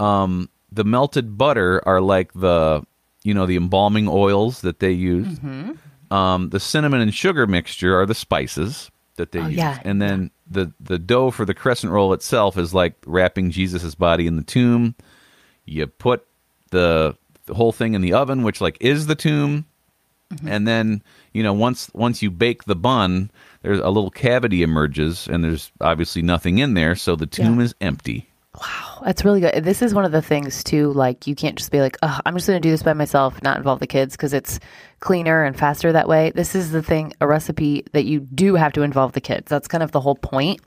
Um, 0.00 0.48
the 0.72 0.84
melted 0.84 1.38
butter 1.38 1.86
are 1.86 2.00
like 2.00 2.32
the 2.32 2.84
you 3.22 3.32
know 3.32 3.46
the 3.46 3.56
embalming 3.56 4.08
oils 4.08 4.62
that 4.62 4.80
they 4.80 4.90
use. 4.90 5.38
Um, 6.10 6.50
the 6.50 6.60
cinnamon 6.60 7.00
and 7.00 7.14
sugar 7.14 7.46
mixture 7.46 7.98
are 7.98 8.06
the 8.06 8.14
spices 8.14 8.90
that 9.16 9.32
they 9.32 9.40
Oh, 9.40 9.46
use, 9.46 9.56
yeah, 9.56 9.80
and 9.84 10.00
then 10.02 10.30
the 10.50 10.72
the 10.80 10.98
dough 10.98 11.30
for 11.30 11.44
the 11.44 11.54
crescent 11.54 11.92
roll 11.92 12.12
itself 12.12 12.56
is 12.58 12.74
like 12.74 12.94
wrapping 13.06 13.50
Jesus' 13.50 13.94
body 13.94 14.26
in 14.26 14.36
the 14.36 14.42
tomb. 14.42 14.94
You 15.64 15.86
put 15.86 16.26
the, 16.70 17.16
the 17.46 17.54
whole 17.54 17.72
thing 17.72 17.94
in 17.94 18.00
the 18.02 18.12
oven, 18.12 18.42
which 18.42 18.60
like 18.60 18.76
is 18.80 19.06
the 19.06 19.14
tomb, 19.14 19.64
mm-hmm. 20.32 20.48
and 20.48 20.66
then 20.68 21.02
you 21.32 21.42
know 21.42 21.52
once 21.52 21.90
once 21.94 22.22
you 22.22 22.30
bake 22.30 22.64
the 22.64 22.76
bun, 22.76 23.30
there's 23.62 23.80
a 23.80 23.88
little 23.88 24.10
cavity 24.10 24.62
emerges, 24.62 25.26
and 25.28 25.42
there's 25.44 25.70
obviously 25.80 26.22
nothing 26.22 26.58
in 26.58 26.74
there, 26.74 26.94
so 26.94 27.16
the 27.16 27.26
tomb 27.26 27.58
Yeah. 27.58 27.64
is 27.64 27.74
empty. 27.80 28.28
Wow, 28.60 29.02
that's 29.04 29.24
really 29.24 29.40
good. 29.40 29.64
This 29.64 29.82
is 29.82 29.94
one 29.94 30.04
of 30.04 30.12
the 30.12 30.22
things 30.22 30.62
too. 30.62 30.92
Like 30.92 31.26
you 31.26 31.34
can't 31.34 31.56
just 31.56 31.72
be 31.72 31.80
like, 31.80 31.96
oh, 32.02 32.20
I'm 32.24 32.34
just 32.34 32.46
going 32.46 32.60
to 32.60 32.66
do 32.66 32.70
this 32.70 32.82
by 32.82 32.92
myself, 32.92 33.42
not 33.42 33.56
involve 33.56 33.80
the 33.80 33.86
kids 33.86 34.16
because 34.16 34.32
it's 34.32 34.60
cleaner 35.00 35.42
and 35.42 35.58
faster 35.58 35.92
that 35.92 36.08
way. 36.08 36.30
This 36.34 36.54
is 36.54 36.70
the 36.70 36.82
thing, 36.82 37.12
a 37.20 37.26
recipe 37.26 37.84
that 37.92 38.04
you 38.04 38.20
do 38.20 38.54
have 38.54 38.72
to 38.74 38.82
involve 38.82 39.12
the 39.12 39.20
kids. 39.20 39.48
That's 39.48 39.66
kind 39.66 39.82
of 39.82 39.90
the 39.90 40.00
whole 40.00 40.14
point. 40.14 40.60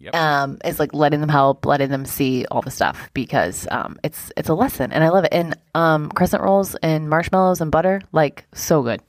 Yep. 0.00 0.14
Um, 0.14 0.58
it's 0.64 0.78
like 0.78 0.94
letting 0.94 1.20
them 1.20 1.28
help, 1.28 1.66
letting 1.66 1.90
them 1.90 2.06
see 2.06 2.46
all 2.50 2.62
the 2.62 2.70
stuff 2.70 3.10
because 3.14 3.66
um, 3.70 3.98
it's 4.04 4.30
it's 4.36 4.48
a 4.48 4.54
lesson, 4.54 4.92
and 4.92 5.02
I 5.02 5.08
love 5.08 5.24
it. 5.24 5.32
And 5.32 5.56
um, 5.74 6.08
crescent 6.10 6.42
rolls 6.42 6.76
and 6.76 7.10
marshmallows 7.10 7.60
and 7.60 7.70
butter, 7.70 8.00
like 8.12 8.46
so 8.54 8.82
good. 8.82 9.02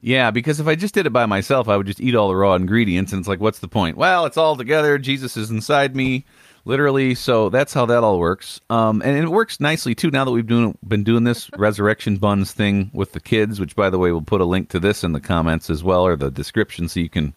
Yeah, 0.00 0.30
because 0.30 0.60
if 0.60 0.68
I 0.68 0.76
just 0.76 0.94
did 0.94 1.06
it 1.06 1.12
by 1.12 1.26
myself, 1.26 1.68
I 1.68 1.76
would 1.76 1.86
just 1.86 2.00
eat 2.00 2.14
all 2.14 2.28
the 2.28 2.36
raw 2.36 2.54
ingredients, 2.54 3.12
and 3.12 3.18
it's 3.18 3.28
like, 3.28 3.40
what's 3.40 3.58
the 3.58 3.68
point? 3.68 3.96
Well, 3.96 4.26
it's 4.26 4.36
all 4.36 4.54
together. 4.54 4.98
Jesus 4.98 5.36
is 5.36 5.50
inside 5.50 5.96
me 5.96 6.24
literally. 6.68 7.14
So 7.14 7.48
that's 7.48 7.72
how 7.72 7.86
that 7.86 8.04
all 8.04 8.18
works. 8.18 8.60
Um, 8.68 9.00
and 9.02 9.16
it 9.16 9.28
works 9.28 9.58
nicely 9.58 9.94
too. 9.94 10.10
Now 10.10 10.26
that 10.26 10.30
we've 10.30 10.46
doing, 10.46 10.76
been 10.86 11.02
doing 11.02 11.24
this 11.24 11.50
resurrection 11.56 12.18
buns 12.18 12.52
thing 12.52 12.90
with 12.92 13.12
the 13.12 13.20
kids, 13.20 13.58
which 13.58 13.74
by 13.74 13.90
the 13.90 13.98
way, 13.98 14.12
we'll 14.12 14.20
put 14.20 14.42
a 14.42 14.44
link 14.44 14.68
to 14.70 14.78
this 14.78 15.02
in 15.02 15.12
the 15.12 15.20
comments 15.20 15.70
as 15.70 15.82
well 15.82 16.06
or 16.06 16.14
the 16.14 16.30
description, 16.30 16.88
so 16.88 17.00
you 17.00 17.08
can 17.08 17.34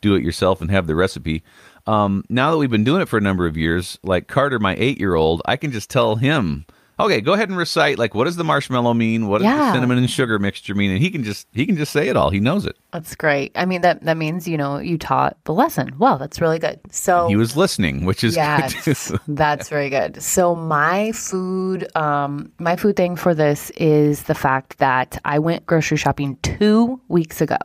do 0.00 0.14
it 0.14 0.24
yourself 0.24 0.60
and 0.60 0.70
have 0.70 0.88
the 0.88 0.96
recipe. 0.96 1.44
Um, 1.86 2.24
now 2.28 2.50
that 2.50 2.58
we've 2.58 2.70
been 2.70 2.84
doing 2.84 3.00
it 3.00 3.08
for 3.08 3.18
a 3.18 3.22
number 3.22 3.46
of 3.46 3.56
years, 3.56 3.98
like 4.02 4.26
Carter, 4.26 4.58
my 4.58 4.74
eight 4.76 4.98
year 4.98 5.14
old, 5.14 5.40
I 5.46 5.56
can 5.56 5.70
just 5.70 5.88
tell 5.88 6.16
him 6.16 6.66
okay, 6.98 7.20
go 7.20 7.32
ahead 7.32 7.48
and 7.48 7.58
recite 7.58 7.98
like 7.98 8.14
what 8.14 8.24
does 8.24 8.36
the 8.36 8.44
marshmallow 8.44 8.94
mean? 8.94 9.28
What 9.28 9.38
does 9.38 9.46
yeah. 9.46 9.58
the 9.58 9.72
cinnamon 9.72 9.98
and 9.98 10.10
sugar 10.10 10.38
mixture 10.38 10.74
mean? 10.74 10.90
And 10.90 11.00
he 11.00 11.10
can 11.10 11.24
just 11.24 11.46
he 11.52 11.66
can 11.66 11.76
just 11.76 11.92
say 11.92 12.08
it 12.08 12.16
all. 12.16 12.30
He 12.30 12.40
knows 12.40 12.66
it. 12.66 12.76
That's 12.92 13.14
great. 13.14 13.52
I 13.54 13.64
mean 13.64 13.80
that 13.82 14.02
that 14.04 14.16
means 14.16 14.46
you 14.46 14.56
know 14.56 14.78
you 14.78 14.98
taught 14.98 15.36
the 15.44 15.52
lesson. 15.52 15.94
Well, 15.98 16.18
that's 16.18 16.40
really 16.40 16.58
good. 16.58 16.80
So 16.90 17.28
he 17.28 17.36
was 17.36 17.56
listening, 17.56 18.04
which 18.04 18.24
is 18.24 18.36
yes, 18.36 19.12
that's 19.28 19.68
very 19.68 19.90
good. 19.90 20.22
So 20.22 20.54
my 20.54 21.12
food, 21.12 21.94
um, 21.96 22.52
my 22.58 22.76
food 22.76 22.96
thing 22.96 23.16
for 23.16 23.34
this 23.34 23.70
is 23.70 24.24
the 24.24 24.34
fact 24.34 24.78
that 24.78 25.20
I 25.24 25.38
went 25.38 25.66
grocery 25.66 25.96
shopping 25.96 26.36
two 26.42 27.00
weeks 27.08 27.40
ago. 27.40 27.58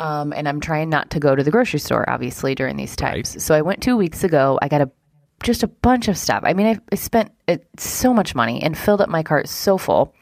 Um, 0.00 0.32
and 0.32 0.48
I'm 0.48 0.58
trying 0.58 0.88
not 0.88 1.10
to 1.10 1.20
go 1.20 1.36
to 1.36 1.44
the 1.44 1.52
grocery 1.52 1.78
store, 1.78 2.08
obviously, 2.10 2.56
during 2.56 2.76
these 2.76 2.96
times. 2.96 3.36
Right. 3.36 3.42
So 3.42 3.54
I 3.54 3.62
went 3.62 3.82
two 3.82 3.96
weeks 3.96 4.24
ago. 4.24 4.58
I 4.60 4.66
got 4.66 4.80
a 4.80 4.90
just 5.42 5.62
a 5.62 5.68
bunch 5.68 6.08
of 6.08 6.16
stuff. 6.16 6.42
I 6.44 6.52
mean, 6.52 6.66
I, 6.66 6.78
I 6.90 6.94
spent 6.96 7.32
it, 7.46 7.66
so 7.78 8.12
much 8.12 8.34
money 8.34 8.62
and 8.62 8.76
filled 8.76 9.00
up 9.00 9.08
my 9.08 9.22
cart 9.22 9.48
so 9.48 9.78
full. 9.78 10.14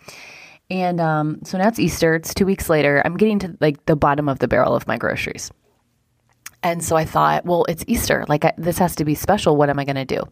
And 0.71 1.01
um, 1.01 1.41
so 1.45 1.59
now 1.59 1.69
it's 1.69 1.79
Easter. 1.79 2.15
It's 2.15 2.33
two 2.33 2.47
weeks 2.47 2.69
later. 2.69 3.03
I'm 3.05 3.17
getting 3.17 3.39
to 3.41 3.57
like 3.61 3.85
the 3.87 3.97
bottom 3.97 4.29
of 4.29 4.39
the 4.39 4.49
barrel 4.49 4.75
of 4.75 4.87
my 4.87 4.97
groceries. 4.97 5.51
And 6.63 6.85
so 6.85 6.97
I 6.97 7.05
thought, 7.05 7.45
well, 7.45 7.65
it's 7.69 7.85
Easter. 7.87 8.25
Like 8.29 8.45
I, 8.45 8.53
this 8.57 8.79
has 8.79 8.95
to 8.97 9.05
be 9.05 9.15
special. 9.15 9.57
What 9.57 9.71
am 9.71 9.79
I 9.79 9.85
going 9.85 9.97
to 9.97 10.05
do? 10.05 10.23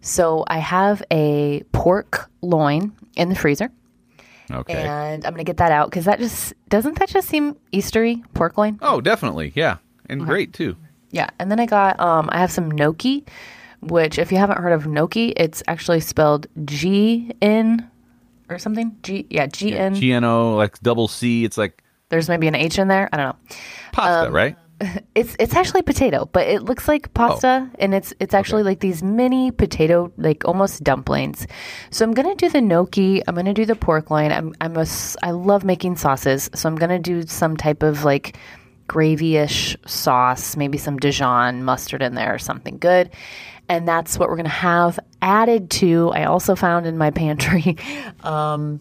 So 0.00 0.44
I 0.46 0.58
have 0.58 1.02
a 1.10 1.62
pork 1.72 2.30
loin 2.40 2.92
in 3.16 3.28
the 3.28 3.34
freezer. 3.34 3.70
Okay. 4.50 4.74
And 4.74 5.24
I'm 5.24 5.32
going 5.32 5.44
to 5.44 5.48
get 5.48 5.56
that 5.56 5.72
out 5.72 5.90
because 5.90 6.04
that 6.04 6.20
just 6.20 6.54
doesn't 6.68 6.98
that 7.00 7.08
just 7.08 7.28
seem 7.28 7.56
Eastery 7.72 8.22
pork 8.32 8.56
loin? 8.56 8.78
Oh, 8.80 9.00
definitely. 9.00 9.52
Yeah. 9.56 9.78
And 10.08 10.22
okay. 10.22 10.28
great 10.28 10.52
too. 10.52 10.76
Yeah. 11.10 11.30
And 11.38 11.50
then 11.50 11.58
I 11.58 11.66
got 11.66 11.98
um 11.98 12.28
I 12.30 12.38
have 12.38 12.52
some 12.52 12.70
gnocchi 12.70 13.24
which, 13.90 14.18
if 14.18 14.30
you 14.30 14.38
haven't 14.38 14.58
heard 14.58 14.72
of 14.72 14.86
gnocchi, 14.86 15.28
it's 15.36 15.62
actually 15.68 16.00
spelled 16.00 16.46
G 16.64 17.32
N 17.40 17.90
or 18.48 18.58
something. 18.58 18.96
G, 19.02 19.26
yeah, 19.30 19.46
G 19.46 19.76
N. 19.76 19.94
G 19.94 20.12
N 20.12 20.24
O, 20.24 20.54
like 20.56 20.78
double 20.80 21.08
C. 21.08 21.44
It's 21.44 21.58
like. 21.58 21.82
There's 22.08 22.28
maybe 22.28 22.46
an 22.46 22.54
H 22.54 22.78
in 22.78 22.88
there. 22.88 23.08
I 23.12 23.16
don't 23.16 23.26
know. 23.26 23.56
Pasta, 23.92 24.28
um, 24.28 24.34
right? 24.34 24.56
It's 25.14 25.34
it's 25.40 25.54
actually 25.54 25.80
potato, 25.80 26.28
but 26.30 26.46
it 26.46 26.62
looks 26.62 26.86
like 26.86 27.14
pasta, 27.14 27.66
oh. 27.66 27.76
and 27.78 27.94
it's 27.94 28.12
it's 28.20 28.34
actually 28.34 28.60
okay. 28.60 28.68
like 28.68 28.80
these 28.80 29.02
mini 29.02 29.50
potato, 29.50 30.12
like 30.18 30.44
almost 30.44 30.84
dumplings. 30.84 31.46
So 31.90 32.04
I'm 32.04 32.12
gonna 32.12 32.34
do 32.34 32.50
the 32.50 32.60
gnocchi. 32.60 33.26
I'm 33.26 33.34
gonna 33.34 33.54
do 33.54 33.64
the 33.64 33.74
pork 33.74 34.10
loin. 34.10 34.32
I'm 34.32 34.54
I'm 34.60 34.76
a 34.76 34.86
I 35.22 35.30
love 35.30 35.64
making 35.64 35.96
sauces, 35.96 36.50
so 36.54 36.68
I'm 36.68 36.76
gonna 36.76 36.98
do 36.98 37.22
some 37.22 37.56
type 37.56 37.82
of 37.82 38.04
like 38.04 38.36
gravy-ish 38.86 39.76
sauce, 39.86 40.56
maybe 40.56 40.76
some 40.76 40.98
Dijon 40.98 41.64
mustard 41.64 42.02
in 42.02 42.14
there 42.14 42.34
or 42.34 42.38
something 42.38 42.76
good 42.76 43.10
and 43.68 43.86
that's 43.86 44.18
what 44.18 44.28
we're 44.28 44.36
going 44.36 44.44
to 44.44 44.50
have 44.50 44.98
added 45.22 45.70
to. 45.70 46.10
I 46.10 46.24
also 46.24 46.54
found 46.54 46.86
in 46.86 46.98
my 46.98 47.10
pantry. 47.10 47.76
Um, 48.22 48.80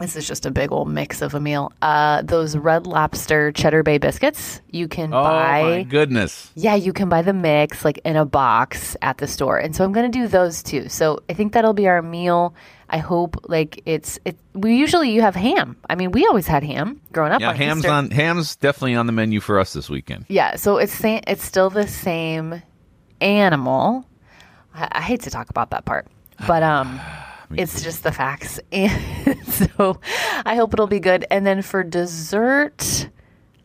this 0.00 0.14
is 0.14 0.28
just 0.28 0.44
a 0.44 0.50
big 0.50 0.72
old 0.72 0.90
mix 0.90 1.22
of 1.22 1.34
a 1.34 1.40
meal. 1.40 1.72
Uh, 1.80 2.20
those 2.20 2.54
Red 2.54 2.86
Lobster 2.86 3.50
Cheddar 3.52 3.82
Bay 3.82 3.96
biscuits 3.96 4.60
you 4.70 4.88
can 4.88 5.14
oh, 5.14 5.22
buy. 5.22 5.62
Oh 5.62 5.70
my 5.70 5.82
goodness! 5.84 6.52
Yeah, 6.54 6.74
you 6.74 6.92
can 6.92 7.08
buy 7.08 7.22
the 7.22 7.32
mix 7.32 7.82
like 7.82 7.98
in 8.04 8.14
a 8.16 8.26
box 8.26 8.94
at 9.00 9.18
the 9.18 9.26
store, 9.26 9.58
and 9.58 9.74
so 9.74 9.84
I'm 9.84 9.92
going 9.92 10.10
to 10.10 10.18
do 10.18 10.28
those 10.28 10.62
too. 10.62 10.90
So 10.90 11.20
I 11.30 11.32
think 11.32 11.54
that'll 11.54 11.72
be 11.72 11.88
our 11.88 12.02
meal. 12.02 12.54
I 12.90 12.98
hope 12.98 13.48
like 13.48 13.82
it's 13.86 14.18
it. 14.26 14.36
We 14.52 14.76
usually 14.76 15.12
you 15.12 15.22
have 15.22 15.34
ham. 15.34 15.78
I 15.88 15.94
mean, 15.94 16.10
we 16.10 16.26
always 16.26 16.46
had 16.46 16.62
ham 16.62 17.00
growing 17.12 17.32
up. 17.32 17.40
Yeah, 17.40 17.50
on 17.50 17.56
ham's 17.56 17.78
Easter. 17.78 17.90
on 17.90 18.10
ham's 18.10 18.56
definitely 18.56 18.96
on 18.96 19.06
the 19.06 19.12
menu 19.12 19.40
for 19.40 19.58
us 19.58 19.72
this 19.72 19.88
weekend. 19.88 20.26
Yeah, 20.28 20.56
so 20.56 20.76
it's 20.76 21.00
it's 21.02 21.42
still 21.44 21.70
the 21.70 21.88
same 21.88 22.62
animal. 23.20 24.06
I, 24.74 24.88
I 24.92 25.00
hate 25.00 25.22
to 25.22 25.30
talk 25.30 25.50
about 25.50 25.70
that 25.70 25.84
part, 25.84 26.06
but 26.46 26.62
um, 26.62 27.00
it's 27.54 27.82
just 27.82 28.02
the 28.02 28.12
facts. 28.12 28.60
And 28.72 29.46
so 29.46 30.00
I 30.44 30.56
hope 30.56 30.72
it'll 30.72 30.86
be 30.86 31.00
good. 31.00 31.26
And 31.30 31.46
then 31.46 31.62
for 31.62 31.82
dessert, 31.82 33.08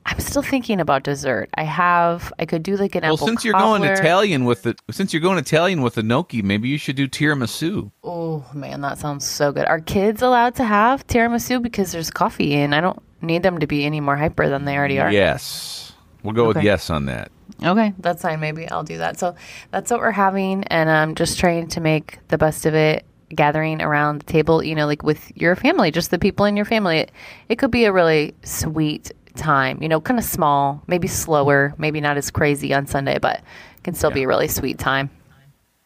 I'm 0.06 0.20
still 0.20 0.42
thinking 0.42 0.80
about 0.80 1.04
dessert. 1.04 1.50
I 1.56 1.64
have 1.64 2.34
I 2.40 2.46
could 2.46 2.64
do 2.64 2.76
like 2.76 2.96
an 2.96 3.04
well, 3.04 3.14
apple. 3.14 3.28
since 3.28 3.46
you're 3.46 3.54
going 3.54 3.84
Italian 3.84 4.46
with 4.46 4.64
the 4.64 4.76
since 4.90 5.14
you're 5.14 5.22
going 5.22 5.38
Italian 5.38 5.82
with 5.82 5.96
the 5.96 6.04
gnocchi, 6.04 6.42
maybe 6.42 6.70
you 6.70 6.78
should 6.78 6.96
do 6.96 7.08
tiramisu. 7.08 7.92
Oh 8.04 8.46
man, 8.54 8.82
that 8.82 8.98
sounds 8.98 9.26
so 9.26 9.52
good. 9.52 9.66
Are 9.66 9.80
kids 9.80 10.22
allowed 10.22 10.56
to 10.56 10.64
have 10.64 11.06
tiramisu 11.08 11.62
because 11.62 11.92
there's 11.92 12.10
coffee 12.10 12.56
and 12.56 12.74
I 12.74 12.82
don't 12.82 13.02
need 13.22 13.44
them 13.44 13.60
to 13.60 13.68
be 13.68 13.86
any 13.86 14.00
more 14.00 14.18
hyper 14.18 14.50
than 14.50 14.66
they 14.66 14.76
already 14.76 15.00
are. 15.00 15.12
Yes, 15.12 15.94
we'll 16.24 16.34
go 16.34 16.48
okay. 16.48 16.58
with 16.58 16.64
yes 16.64 16.90
on 16.90 17.06
that. 17.06 17.32
Okay, 17.64 17.94
that's 18.00 18.22
fine. 18.22 18.40
Maybe 18.40 18.70
I'll 18.70 18.84
do 18.84 18.98
that. 18.98 19.20
So 19.20 19.36
that's 19.72 19.92
what 19.92 20.00
we're 20.00 20.12
having, 20.12 20.64
and 20.66 20.90
I'm 20.90 21.16
just 21.16 21.40
trying 21.40 21.68
to 21.70 21.82
make 21.82 22.20
the 22.28 22.38
best 22.38 22.66
of 22.66 22.74
it. 22.74 23.06
Gathering 23.34 23.82
around 23.82 24.20
the 24.20 24.26
table, 24.26 24.62
you 24.62 24.76
know, 24.76 24.86
like 24.86 25.04
with 25.04 25.32
your 25.38 25.56
family, 25.56 25.90
just 25.90 26.12
the 26.12 26.20
people 26.20 26.46
in 26.46 26.58
your 26.58 26.66
family. 26.66 26.98
It, 26.98 27.12
it 27.48 27.56
could 27.56 27.72
be 27.72 27.86
a 27.86 27.92
really 27.94 28.36
sweet 28.44 29.10
time, 29.36 29.82
you 29.82 29.88
know, 29.88 30.02
kind 30.02 30.20
of 30.20 30.26
small, 30.26 30.84
maybe 30.88 31.08
slower, 31.08 31.74
maybe 31.78 32.02
not 32.02 32.18
as 32.18 32.30
crazy 32.30 32.74
on 32.74 32.88
Sunday, 32.88 33.20
but 33.20 33.38
it 33.38 33.84
can 33.84 33.94
still 33.94 34.10
yeah. 34.10 34.16
be 34.16 34.24
a 34.24 34.28
really 34.28 34.50
sweet 34.50 34.78
time. 34.78 35.10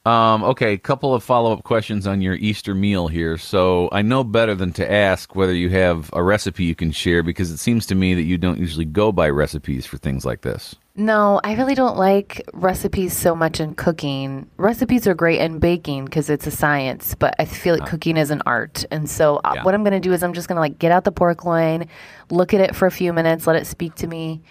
Um, 0.05 0.43
okay, 0.43 0.77
couple 0.77 1.15
of 1.15 1.23
follow 1.23 1.51
up 1.51 1.63
questions 1.63 2.05
on 2.05 2.21
your 2.21 2.35
Easter 2.35 2.75
meal 2.75 3.07
here. 3.07 3.37
So 3.39 3.89
I 3.91 4.03
know 4.03 4.23
better 4.23 4.53
than 4.53 4.71
to 4.73 4.91
ask 4.91 5.35
whether 5.35 5.53
you 5.53 5.69
have 5.71 6.11
a 6.13 6.21
recipe 6.21 6.63
you 6.63 6.75
can 6.75 6.91
share 6.91 7.23
because 7.23 7.49
it 7.49 7.57
seems 7.57 7.87
to 7.87 7.95
me 7.95 8.13
that 8.13 8.21
you 8.21 8.37
don't 8.37 8.59
usually 8.59 8.85
go 8.85 9.11
by 9.11 9.29
recipes 9.29 9.87
for 9.87 9.97
things 9.97 10.23
like 10.23 10.41
this. 10.41 10.75
No, 10.95 11.41
I 11.43 11.55
really 11.55 11.73
don't 11.73 11.97
like 11.97 12.47
recipes 12.53 13.17
so 13.17 13.35
much 13.35 13.59
in 13.59 13.73
cooking. 13.73 14.47
Recipes 14.57 15.07
are 15.07 15.15
great 15.15 15.41
in 15.41 15.57
baking 15.57 16.05
because 16.05 16.29
it's 16.29 16.45
a 16.45 16.51
science, 16.51 17.15
but 17.15 17.35
I 17.39 17.45
feel 17.45 17.73
like 17.73 17.83
uh, 17.83 17.87
cooking 17.87 18.15
is 18.15 18.29
an 18.29 18.43
art. 18.45 18.85
And 18.91 19.09
so 19.09 19.41
uh, 19.43 19.53
yeah. 19.55 19.63
what 19.63 19.73
I'm 19.73 19.83
going 19.83 19.93
to 19.93 19.99
do 19.99 20.13
is 20.13 20.21
I'm 20.21 20.33
just 20.33 20.47
going 20.47 20.55
to 20.55 20.61
like 20.61 20.77
get 20.77 20.91
out 20.91 21.03
the 21.03 21.11
pork 21.11 21.45
loin, 21.45 21.89
look 22.29 22.53
at 22.53 22.61
it 22.61 22.75
for 22.75 22.85
a 22.85 22.91
few 22.91 23.11
minutes, 23.11 23.47
let 23.47 23.55
it 23.55 23.65
speak 23.65 23.95
to 23.95 24.07
me, 24.07 24.41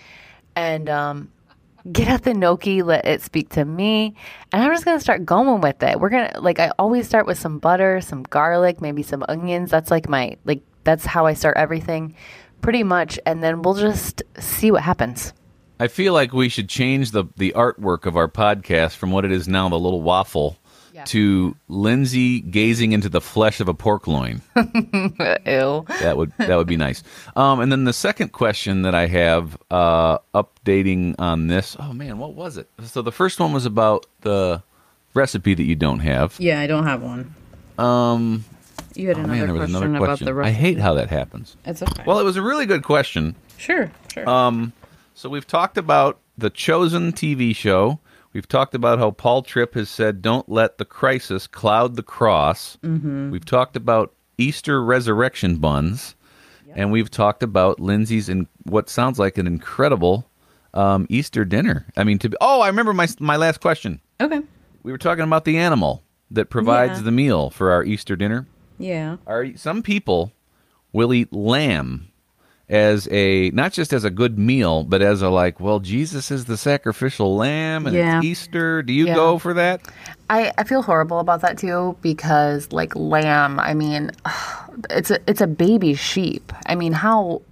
and 0.57 0.91
um, 0.91 1.31
get 1.91 2.09
out 2.09 2.23
the 2.23 2.35
gnocchi, 2.35 2.83
let 2.83 3.05
it 3.05 3.23
speak 3.23 3.51
to 3.51 3.65
me, 3.65 4.15
and 4.53 4.63
I'm 4.63 4.73
just 4.73 4.85
gonna 4.85 5.01
start 5.01 5.25
going 5.25 5.61
with 5.61 5.83
it. 5.83 6.01
We're 6.01 6.11
gonna 6.11 6.41
like 6.41 6.59
I 6.59 6.71
always 6.79 7.07
start 7.07 7.27
with 7.27 7.39
some 7.39 7.59
butter, 7.59 8.01
some 8.01 8.23
garlic, 8.25 8.81
maybe 8.81 9.03
some 9.03 9.25
onions. 9.29 9.71
That's 9.71 9.91
like 9.91 10.09
my 10.09 10.37
like 10.45 10.63
that's 10.85 11.05
how 11.05 11.27
I 11.27 11.35
start 11.35 11.57
everything, 11.57 12.15
pretty 12.61 12.83
much, 12.83 13.19
and 13.27 13.43
then 13.43 13.63
we'll 13.63 13.75
just 13.75 14.23
see 14.39 14.71
what 14.71 14.83
happens. 14.83 15.33
I 15.81 15.89
feel 15.89 16.13
like 16.13 16.33
we 16.33 16.49
should 16.49 16.69
change 16.69 17.11
the 17.11 17.25
the 17.37 17.53
artwork 17.57 18.07
of 18.07 18.17
our 18.17 18.29
podcast 18.29 18.97
from 18.97 19.11
what 19.11 19.25
it 19.25 19.33
is 19.33 19.49
now, 19.49 19.69
the 19.69 19.79
little 19.79 20.03
waffle, 20.03 20.57
yeah. 20.95 21.05
to 21.05 21.57
Lindsay 21.69 22.41
gazing 22.41 22.93
into 22.93 23.09
the 23.09 23.21
flesh 23.21 23.61
of 23.61 23.69
a 23.69 23.75
pork 23.75 24.07
loin. 24.07 24.41
Ew. 24.57 24.65
That 24.65 26.15
would 26.17 26.33
that 26.39 26.57
would 26.57 26.69
be 26.69 26.77
nice. 26.77 27.03
Um, 27.35 27.59
and 27.61 27.73
then 27.73 27.85
the 27.85 27.93
second 27.93 28.31
question 28.31 28.83
that 28.83 28.95
I 28.95 29.07
have, 29.07 29.59
uh, 29.71 30.19
updating 30.35 31.17
on 31.19 31.49
this. 31.49 31.77
Oh 31.81 31.93
man, 31.93 32.19
what 32.19 32.35
was 32.35 32.57
it? 32.57 32.69
So 32.85 33.03
the 33.03 33.13
first 33.13 33.41
one 33.41 33.53
was 33.53 33.67
about 33.67 34.07
the 34.21 34.63
recipe 35.15 35.55
that 35.55 35.65
you 35.65 35.75
don't 35.75 35.99
have. 35.99 36.37
Yeah, 36.39 36.61
I 36.61 36.69
don't 36.69 36.87
have 36.87 37.03
one. 37.03 37.35
Um, 37.77 38.45
you 38.95 39.09
had 39.09 39.17
oh, 39.17 39.25
another, 39.25 39.47
man, 39.47 39.57
question 39.57 39.77
another, 39.77 39.99
question 39.99 40.05
about 40.05 40.19
the 40.21 40.35
recipe. 40.35 40.57
I 40.57 40.61
hate 40.61 40.79
how 40.79 40.95
that 40.95 41.11
happens. 41.11 41.57
It's 41.65 41.83
okay. 41.83 42.05
Well, 42.07 42.21
it 42.21 42.25
was 42.25 42.37
a 42.37 42.43
really 42.43 42.67
good 42.67 42.85
question. 42.85 43.35
Sure, 43.57 43.91
sure. 44.13 44.29
Um, 44.29 44.73
so 45.15 45.29
we've 45.29 45.47
talked 45.47 45.77
about 45.77 46.21
the 46.39 46.51
Chosen 46.51 47.13
TV 47.13 47.55
show. 47.55 47.99
We've 48.35 48.49
talked 48.49 48.75
about 48.75 48.99
how 48.99 49.13
Paul 49.13 49.43
Tripp 49.43 49.75
has 49.75 49.89
said, 49.89 50.21
"Don't 50.21 50.49
let 50.49 50.79
the 50.79 50.85
crisis 50.85 51.47
cloud 51.47 51.95
the 51.97 52.03
cross." 52.03 52.77
Mm-hmm. 52.83 53.31
We've 53.31 53.45
talked 53.45 53.77
about 53.77 54.13
Easter 54.37 54.83
resurrection 54.85 55.57
buns, 55.59 56.17
yep. 56.67 56.77
and 56.79 56.91
we've 56.93 57.11
talked 57.11 57.43
about 57.45 57.79
Lindsay's 57.79 58.29
in 58.29 58.49
what 58.65 58.91
sounds 58.91 59.19
like 59.21 59.39
an 59.39 59.47
incredible 59.47 60.29
um, 60.75 61.07
Easter 61.09 61.45
dinner. 61.45 61.87
I 61.97 62.03
mean, 62.03 62.19
to 62.19 62.29
be, 62.29 62.37
oh, 62.41 62.61
I 62.61 62.67
remember 62.67 62.93
my 62.93 63.07
my 63.21 63.37
last 63.37 63.61
question. 63.61 64.01
Okay, 64.21 64.41
we 64.83 64.91
were 64.93 64.99
talking 64.99 65.25
about 65.25 65.45
the 65.45 65.57
animal. 65.57 66.03
that 66.31 66.51
provides 66.51 66.99
Yeah. 66.99 67.05
the 67.05 67.13
meal 67.13 67.51
for 67.51 67.71
our 67.71 67.85
Easter 67.85 68.17
dinner. 68.17 68.47
Yeah. 68.79 69.19
Are 69.27 69.47
some 69.57 69.83
people 69.83 70.33
will 70.93 71.13
eat 71.15 71.33
lamb 71.33 72.09
as 72.69 73.07
a 73.11 73.51
not 73.51 73.73
just 73.73 73.93
as 73.93 74.05
a 74.05 74.11
good 74.11 74.39
meal, 74.39 74.85
but 74.85 75.03
as 75.03 75.21
a 75.23 75.29
like, 75.29 75.61
well, 75.61 75.81
Jesus 75.81 76.31
is 76.31 76.47
the 76.47 76.57
sacrificial 76.57 77.37
lamb 77.37 77.87
and 77.87 77.95
Yeah. 77.95 78.19
it's 78.19 78.25
Easter. 78.25 78.83
Do 78.83 78.93
you 78.93 79.07
Yeah. 79.07 79.15
go 79.15 79.39
for 79.39 79.53
that? 79.55 79.83
I, 80.31 80.51
I 80.57 80.65
feel 80.65 80.81
horrible 80.83 81.19
about 81.19 81.43
that 81.43 81.59
too 81.59 81.97
because 82.01 82.73
like 82.73 82.97
lamb, 82.97 83.61
I 83.61 83.75
mean, 83.75 84.11
it's 84.91 85.11
a 85.11 85.19
it's 85.29 85.41
a 85.43 85.47
baby 85.47 85.95
sheep. 85.95 86.53
I 86.67 86.75
mean, 86.75 86.93
how 86.93 87.43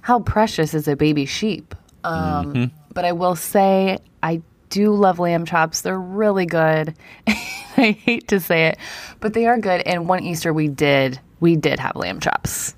how 0.00 0.20
precious 0.20 0.74
is 0.74 0.88
a 0.88 0.96
baby 0.96 1.26
sheep? 1.26 1.74
Um, 2.04 2.70
But 2.94 3.04
I 3.04 3.12
will 3.12 3.36
say 3.36 3.98
I 4.22 4.42
do 4.70 4.92
love 4.92 5.18
lamb 5.18 5.44
chops. 5.46 5.82
They're 5.82 5.98
really 6.00 6.46
good. 6.46 6.94
I 7.76 7.92
hate 7.92 8.28
to 8.28 8.40
say 8.40 8.66
it, 8.68 8.78
but 9.20 9.34
they 9.34 9.46
are 9.46 9.58
good. 9.58 9.82
And 9.86 10.08
one 10.08 10.24
Easter 10.24 10.52
we 10.52 10.66
did 10.66 11.20
we 11.40 11.54
did 11.54 11.78
have 11.78 11.94
lamb 11.94 12.18
chops. 12.18 12.74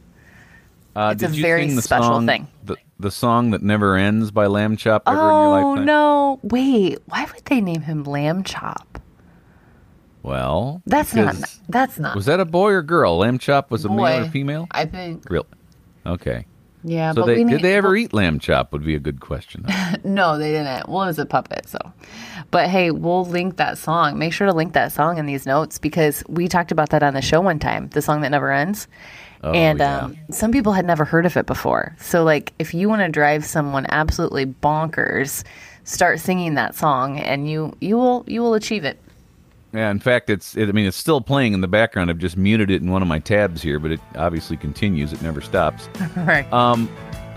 Uh, 0.97 1.11
It's 1.15 1.23
a 1.23 1.29
very 1.29 1.69
special 1.79 2.05
song, 2.05 2.27
thing. 2.27 2.49
The, 2.65 2.77
the 2.99 3.11
song 3.11 3.51
that 3.53 3.63
never 3.63 3.97
ends 3.97 4.31
by 4.31 4.47
Lamb 4.47 4.77
Chop 4.77 5.05
ever 5.07 5.17
in 5.19 5.25
your 5.25 5.59
Oh 5.61 5.75
no! 5.77 6.41
Wait, 6.43 6.99
why 7.07 7.25
would 7.33 7.45
they 7.45 7.61
name 7.61 7.83
him 7.83 8.05
Lamb 8.05 8.43
Chop? 8.43 8.99
Well, 10.23 10.83
That's 10.87 11.15
not. 11.15 11.35
That's 11.69 11.99
not. 11.99 12.15
Was 12.15 12.27
that 12.27 12.41
a 12.41 12.45
boy 12.45 12.71
or 12.73 12.83
girl? 12.83 13.19
Lamb 13.19 13.39
Chop 13.39 13.71
was 13.71 13.85
a 13.85 13.89
male 13.89 14.21
or 14.21 14.25
boy. 14.25 14.31
female? 14.31 14.67
I 14.71 14.85
think. 14.85 15.29
Real. 15.31 15.47
Okay. 16.05 16.45
Yeah, 16.83 17.13
So 17.13 17.23
but 17.23 17.27
they, 17.27 17.35
did 17.37 17.47
need- 17.47 17.63
they 17.63 17.77
ever 17.77 17.95
eat 17.95 18.15
lamb 18.15 18.39
chop? 18.39 18.73
Would 18.73 18.85
be 18.87 18.95
a 18.95 18.99
good 19.01 19.21
question. 19.21 19.67
No, 20.03 20.39
they 20.39 20.53
didn't. 20.53 20.89
Well, 20.89 21.03
it 21.03 21.07
was 21.09 21.19
a 21.19 21.27
puppet, 21.27 21.69
so. 21.69 21.79
But 22.51 22.71
hey, 22.71 22.91
we'll 22.91 23.27
link 23.27 23.57
that 23.59 23.77
song. 23.77 24.19
Make 24.19 24.33
sure 24.33 24.47
to 24.47 24.53
link 24.55 24.73
that 24.73 24.93
song 24.93 25.19
in 25.19 25.27
these 25.27 25.45
notes 25.45 25.79
because 25.79 26.25
we 26.27 26.49
talked 26.49 26.73
about 26.73 26.89
that 26.91 27.03
on 27.03 27.13
the 27.13 27.21
show 27.21 27.41
one 27.43 27.59
time, 27.59 27.89
the 27.91 28.01
song 28.01 28.23
that 28.23 28.31
never 28.31 28.51
ends. 28.51 28.89
And 29.43 29.79
yeah. 29.79 29.99
um, 29.99 30.17
some 30.31 30.53
people 30.53 30.73
had 30.73 30.85
never 30.85 31.05
heard 31.05 31.27
of 31.27 31.37
it 31.37 31.47
before. 31.47 31.97
So, 32.01 32.25
like, 32.25 32.53
if 32.59 32.75
you 32.75 32.89
want 32.89 33.03
to 33.03 33.09
drive 33.09 33.45
someone 33.45 33.87
absolutely 33.89 34.47
bonkers, 34.47 35.45
start 35.85 36.21
singing 36.21 36.55
that 36.55 36.75
song, 36.75 37.19
and 37.19 37.49
you 37.49 37.75
you 37.81 37.97
will 37.97 38.25
you 38.27 38.43
will 38.43 38.55
achieve 38.55 38.85
it. 38.85 38.99
Yeah, 39.73 39.91
in 39.91 40.01
fact, 40.01 40.31
it's. 40.31 40.57
It, 40.57 40.69
I 40.69 40.73
mean, 40.73 40.87
it's 40.87 40.97
still 40.97 41.21
playing 41.21 41.53
in 41.53 41.61
the 41.61 41.69
background. 41.69 42.11
I've 42.11 42.19
just 42.19 42.37
muted 42.37 42.71
it 42.71 42.83
in 42.83 42.91
one 42.91 43.03
of 43.03 43.09
my 43.09 43.19
tabs 43.19 43.63
here, 43.63 43.79
but 43.79 43.93
it 43.93 44.01
obviously 44.17 44.57
continues. 44.57 45.13
It 45.13 45.23
never 45.23 45.41
stops. 45.41 45.89
Right. 46.17 46.51
Um, 46.53 46.89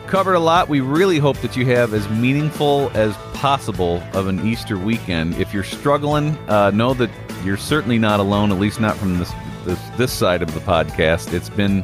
covered 0.08 0.34
a 0.34 0.40
lot. 0.40 0.68
We 0.68 0.82
really 0.82 1.20
hope 1.20 1.38
that 1.38 1.56
you 1.56 1.66
have 1.68 1.94
as 1.94 2.08
meaningful 2.10 2.92
as 2.94 3.16
possible 3.34 4.04
of 4.14 4.28
an 4.28 4.46
Easter 4.46 4.78
weekend. 4.78 5.36
If 5.36 5.54
you're 5.54 5.64
struggling, 5.64 6.38
uh, 6.50 6.72
know 6.72 6.94
that 6.96 7.10
you're 7.46 7.58
certainly 7.58 7.98
not 7.98 8.20
alone. 8.20 8.52
At 8.52 8.60
least 8.60 8.80
not 8.82 8.98
from 8.98 9.20
this 9.20 9.32
this, 9.66 9.80
this 9.98 10.12
side 10.12 10.42
of 10.42 10.54
the 10.54 10.60
podcast. 10.62 11.34
It's 11.34 11.50
been 11.50 11.84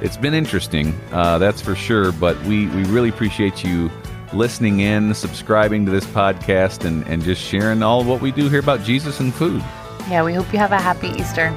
it's 0.00 0.16
been 0.16 0.34
interesting, 0.34 0.98
uh, 1.12 1.38
that's 1.38 1.60
for 1.62 1.74
sure. 1.74 2.12
But 2.12 2.40
we 2.44 2.66
we 2.68 2.84
really 2.84 3.08
appreciate 3.08 3.62
you 3.64 3.90
listening 4.32 4.80
in, 4.80 5.14
subscribing 5.14 5.84
to 5.86 5.92
this 5.92 6.06
podcast, 6.06 6.84
and 6.84 7.06
and 7.06 7.22
just 7.22 7.40
sharing 7.40 7.82
all 7.82 8.04
what 8.04 8.20
we 8.20 8.32
do 8.32 8.48
here 8.48 8.60
about 8.60 8.82
Jesus 8.82 9.20
and 9.20 9.32
food. 9.34 9.62
yeah, 10.08 10.22
we 10.22 10.34
hope 10.34 10.52
you 10.52 10.58
have 10.58 10.72
a 10.72 10.80
happy 10.80 11.08
Easter. 11.08 11.54